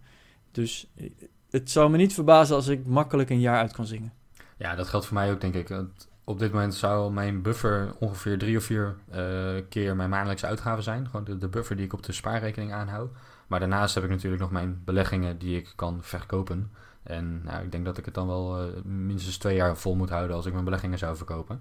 Dus 0.57 0.87
eh, 0.97 1.11
het 1.51 1.71
zou 1.71 1.91
me 1.91 1.97
niet 1.97 2.15
verbazen 2.15 2.57
als 2.57 2.69
ik 2.69 2.87
makkelijk 2.87 3.31
een 3.31 3.41
jaar 3.41 3.59
uit 3.59 3.73
kan 3.73 3.87
zingen. 3.87 4.13
Ja, 4.57 4.75
dat 4.75 4.89
geldt 4.89 5.07
voor 5.07 5.15
mij 5.15 5.33
ook, 5.33 5.41
denk 5.41 5.55
ik. 5.55 5.85
Op 6.25 6.39
dit 6.39 6.53
moment 6.53 6.75
zou 6.75 7.13
mijn 7.13 7.43
buffer 7.43 7.95
ongeveer 7.99 8.39
drie 8.39 8.57
of 8.57 8.65
vier 8.65 8.97
uh, 9.15 9.63
keer 9.69 9.97
mijn 9.97 10.11
maandelijkse 10.11 10.47
uitgaven 10.47 10.83
zijn. 10.83 11.09
Gewoon 11.09 11.39
de, 11.39 11.49
buffer 11.49 11.77
die 11.77 11.85
ik 11.85 11.93
op 11.93 12.03
de 12.03 12.13
spaarrekening 12.13 12.73
aanhoud. 12.73 13.11
Maar 13.47 13.61
daarnaast 13.61 13.95
heb 13.95 14.05
ik 14.05 14.11
natuurlijk 14.11 14.43
nog 14.43 14.51
mijn 14.51 14.83
beleggingen 14.85 15.39
die 15.39 15.57
ik 15.57 15.73
kan 15.77 15.99
verkopen. 16.03 16.71
En 17.03 17.43
nou, 17.45 17.65
ik 17.65 17.73
denk 17.73 17.85
dat 17.85 17.99
ik 17.99 18.05
het 18.05 18.15
dan 18.15 18.27
wel 18.27 18.71
minstens 18.85 19.39
twee 19.39 19.57
jaar 19.57 19.77
vol 19.77 19.95
moet 19.95 20.11
houden 20.11 20.37
als 20.37 20.47
ik 20.47 20.53
mijn 20.53 20.65
beleggingen 20.65 20.99
zou 20.99 21.17
verkopen. 21.17 21.61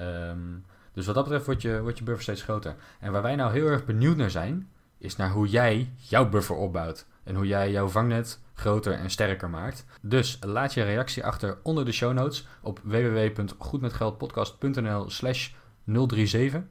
Um, 0.00 0.64
dus 0.94 1.06
wat 1.06 1.14
dat 1.14 1.24
betreft 1.24 1.46
wordt 1.46 1.62
je, 1.62 1.80
wordt 1.80 1.98
je 1.98 2.04
buffer 2.04 2.22
steeds 2.22 2.42
groter. 2.42 2.76
En 3.00 3.12
waar 3.12 3.22
wij 3.22 3.36
nou 3.36 3.52
heel 3.52 3.66
erg 3.66 3.84
benieuwd 3.84 4.16
naar 4.16 4.30
zijn, 4.30 4.68
is 4.98 5.16
naar 5.16 5.30
hoe 5.30 5.48
jij 5.48 5.92
jouw 5.96 6.28
buffer 6.28 6.56
opbouwt. 6.56 7.06
En 7.24 7.34
hoe 7.34 7.46
jij 7.46 7.70
jouw 7.70 7.88
vangnet 7.88 8.40
groter 8.54 8.92
en 8.92 9.10
sterker 9.10 9.50
maakt. 9.50 9.86
Dus 10.00 10.38
laat 10.40 10.74
je 10.74 10.82
reactie 10.82 11.24
achter 11.24 11.58
onder 11.62 11.84
de 11.84 11.92
show 11.92 12.12
notes 12.12 12.46
op 12.62 12.80
www.goedmetgeldpodcast.nl 12.82 15.10
slash 15.10 15.50
037. 15.84 16.62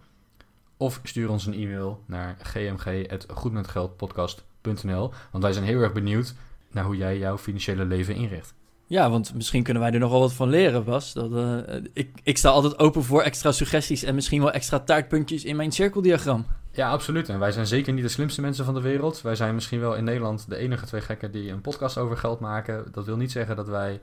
Of 0.77 0.99
stuur 1.03 1.29
ons 1.29 1.45
een 1.45 1.53
e-mail 1.53 2.03
naar 2.05 2.38
gmg.goedmetgeldpodcast.nl 2.41 5.13
Want 5.31 5.43
wij 5.43 5.53
zijn 5.53 5.65
heel 5.65 5.81
erg 5.81 5.93
benieuwd 5.93 6.33
naar 6.71 6.83
hoe 6.83 6.97
jij 6.97 7.17
jouw 7.17 7.38
financiële 7.38 7.86
leven 7.86 8.15
inricht. 8.15 8.53
Ja, 8.86 9.10
want 9.10 9.34
misschien 9.34 9.63
kunnen 9.63 9.84
wij 9.84 9.91
er 9.91 10.00
nogal 10.00 10.19
wat 10.19 10.34
van 10.34 10.50
leren, 10.50 10.84
Bas. 10.84 11.13
Dat, 11.13 11.32
uh, 11.32 11.58
ik, 11.93 12.19
ik 12.24 12.38
sta 12.38 12.50
altijd 12.50 12.80
open 12.80 13.04
voor 13.04 13.22
extra 13.22 13.52
suggesties 13.52 14.04
en 14.04 14.15
misschien 14.15 14.41
wel 14.41 14.52
extra 14.52 14.80
taartpuntjes 14.80 15.43
in 15.43 15.56
mijn 15.56 15.72
cirkeldiagram. 15.72 16.46
Ja, 16.72 16.89
absoluut. 16.89 17.30
En 17.30 17.39
wij 17.39 17.52
zijn 17.52 17.67
zeker 17.67 17.93
niet 17.93 18.04
de 18.04 18.10
slimste 18.10 18.41
mensen 18.41 18.65
van 18.65 18.74
de 18.74 18.82
wereld. 18.82 19.22
Wij 19.22 19.36
zijn 19.36 19.54
misschien 19.54 19.80
wel 19.80 19.96
in 19.96 20.04
Nederland 20.04 20.50
de 20.50 20.56
enige 20.56 20.86
twee 20.86 21.02
gekken 21.02 21.32
die 21.32 21.52
een 21.52 21.62
podcast 21.62 21.98
over 21.98 22.17
geld 22.17 22.39
maken. 22.39 22.86
Dat 22.91 23.06
wil 23.06 23.17
niet 23.17 23.32
zeggen 23.32 23.56
dat 23.56 23.67
wij. 23.67 24.02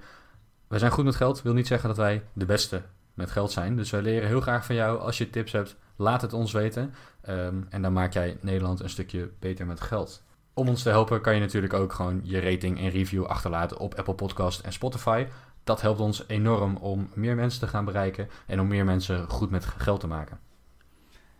Wij 0.68 0.78
zijn 0.78 0.90
goed 0.90 1.04
met 1.04 1.16
geld, 1.16 1.42
wil 1.42 1.52
niet 1.52 1.66
zeggen 1.66 1.88
dat 1.88 1.96
wij 1.96 2.22
de 2.32 2.44
beste 2.44 2.82
met 3.14 3.30
geld 3.30 3.50
zijn. 3.50 3.76
Dus 3.76 3.90
wij 3.90 4.02
leren 4.02 4.28
heel 4.28 4.40
graag 4.40 4.66
van 4.66 4.74
jou. 4.74 4.98
Als 4.98 5.18
je 5.18 5.30
tips 5.30 5.52
hebt, 5.52 5.76
laat 5.96 6.22
het 6.22 6.32
ons 6.32 6.52
weten. 6.52 6.94
Um, 7.28 7.66
en 7.70 7.82
dan 7.82 7.92
maak 7.92 8.12
jij 8.12 8.36
Nederland 8.40 8.80
een 8.80 8.90
stukje 8.90 9.30
beter 9.38 9.66
met 9.66 9.80
geld. 9.80 10.22
Om 10.54 10.68
ons 10.68 10.82
te 10.82 10.88
helpen 10.88 11.20
kan 11.20 11.34
je 11.34 11.40
natuurlijk 11.40 11.72
ook 11.72 11.92
gewoon 11.92 12.20
je 12.22 12.40
rating 12.40 12.78
en 12.78 12.90
review 12.90 13.24
achterlaten 13.24 13.78
op 13.78 13.94
Apple 13.94 14.14
Podcast 14.14 14.60
en 14.60 14.72
Spotify. 14.72 15.26
Dat 15.64 15.80
helpt 15.80 16.00
ons 16.00 16.24
enorm 16.26 16.76
om 16.76 17.10
meer 17.14 17.34
mensen 17.36 17.60
te 17.60 17.66
gaan 17.66 17.84
bereiken 17.84 18.28
en 18.46 18.60
om 18.60 18.66
meer 18.66 18.84
mensen 18.84 19.28
goed 19.28 19.50
met 19.50 19.64
geld 19.64 20.00
te 20.00 20.06
maken. 20.06 20.38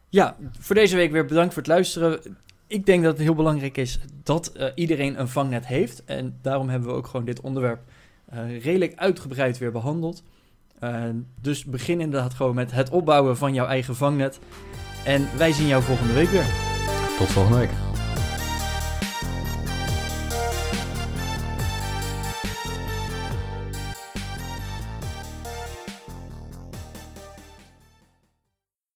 Ja, 0.09 0.37
voor 0.59 0.75
deze 0.75 0.97
week 0.97 1.13
weer 1.13 1.25
bedankt 1.25 1.55
voor 1.55 1.63
het 1.63 1.71
luisteren. 1.71 2.37
Ik 2.67 2.87
denk 2.87 3.03
dat 3.03 3.13
het 3.13 3.23
heel 3.23 3.35
belangrijk 3.35 3.77
is 3.77 4.01
dat 4.23 4.53
uh, 4.57 4.67
iedereen 4.75 5.21
een 5.21 5.29
vangnet 5.29 5.67
heeft. 5.67 6.05
En 6.05 6.39
daarom 6.43 6.69
hebben 6.69 6.89
we 6.89 6.95
ook 6.95 7.07
gewoon 7.07 7.27
dit 7.27 7.41
onderwerp 7.41 7.81
uh, 8.35 8.63
redelijk 8.63 8.95
uitgebreid 8.95 9.59
weer 9.59 9.73
behandeld. 9.73 10.23
Uh, 10.85 11.05
dus 11.41 11.65
begin 11.65 12.01
inderdaad 12.01 12.35
gewoon 12.35 12.55
met 12.55 12.73
het 12.73 12.91
opbouwen 12.91 13.37
van 13.37 13.55
jouw 13.55 13.67
eigen 13.67 13.97
vangnet. 13.97 14.39
En 15.05 15.29
wij 15.37 15.53
zien 15.53 15.67
jou 15.67 15.83
volgende 15.83 16.13
week 16.13 16.29
weer. 16.29 16.47
Tot 17.19 17.29
volgende 17.29 17.59
week. 17.59 17.90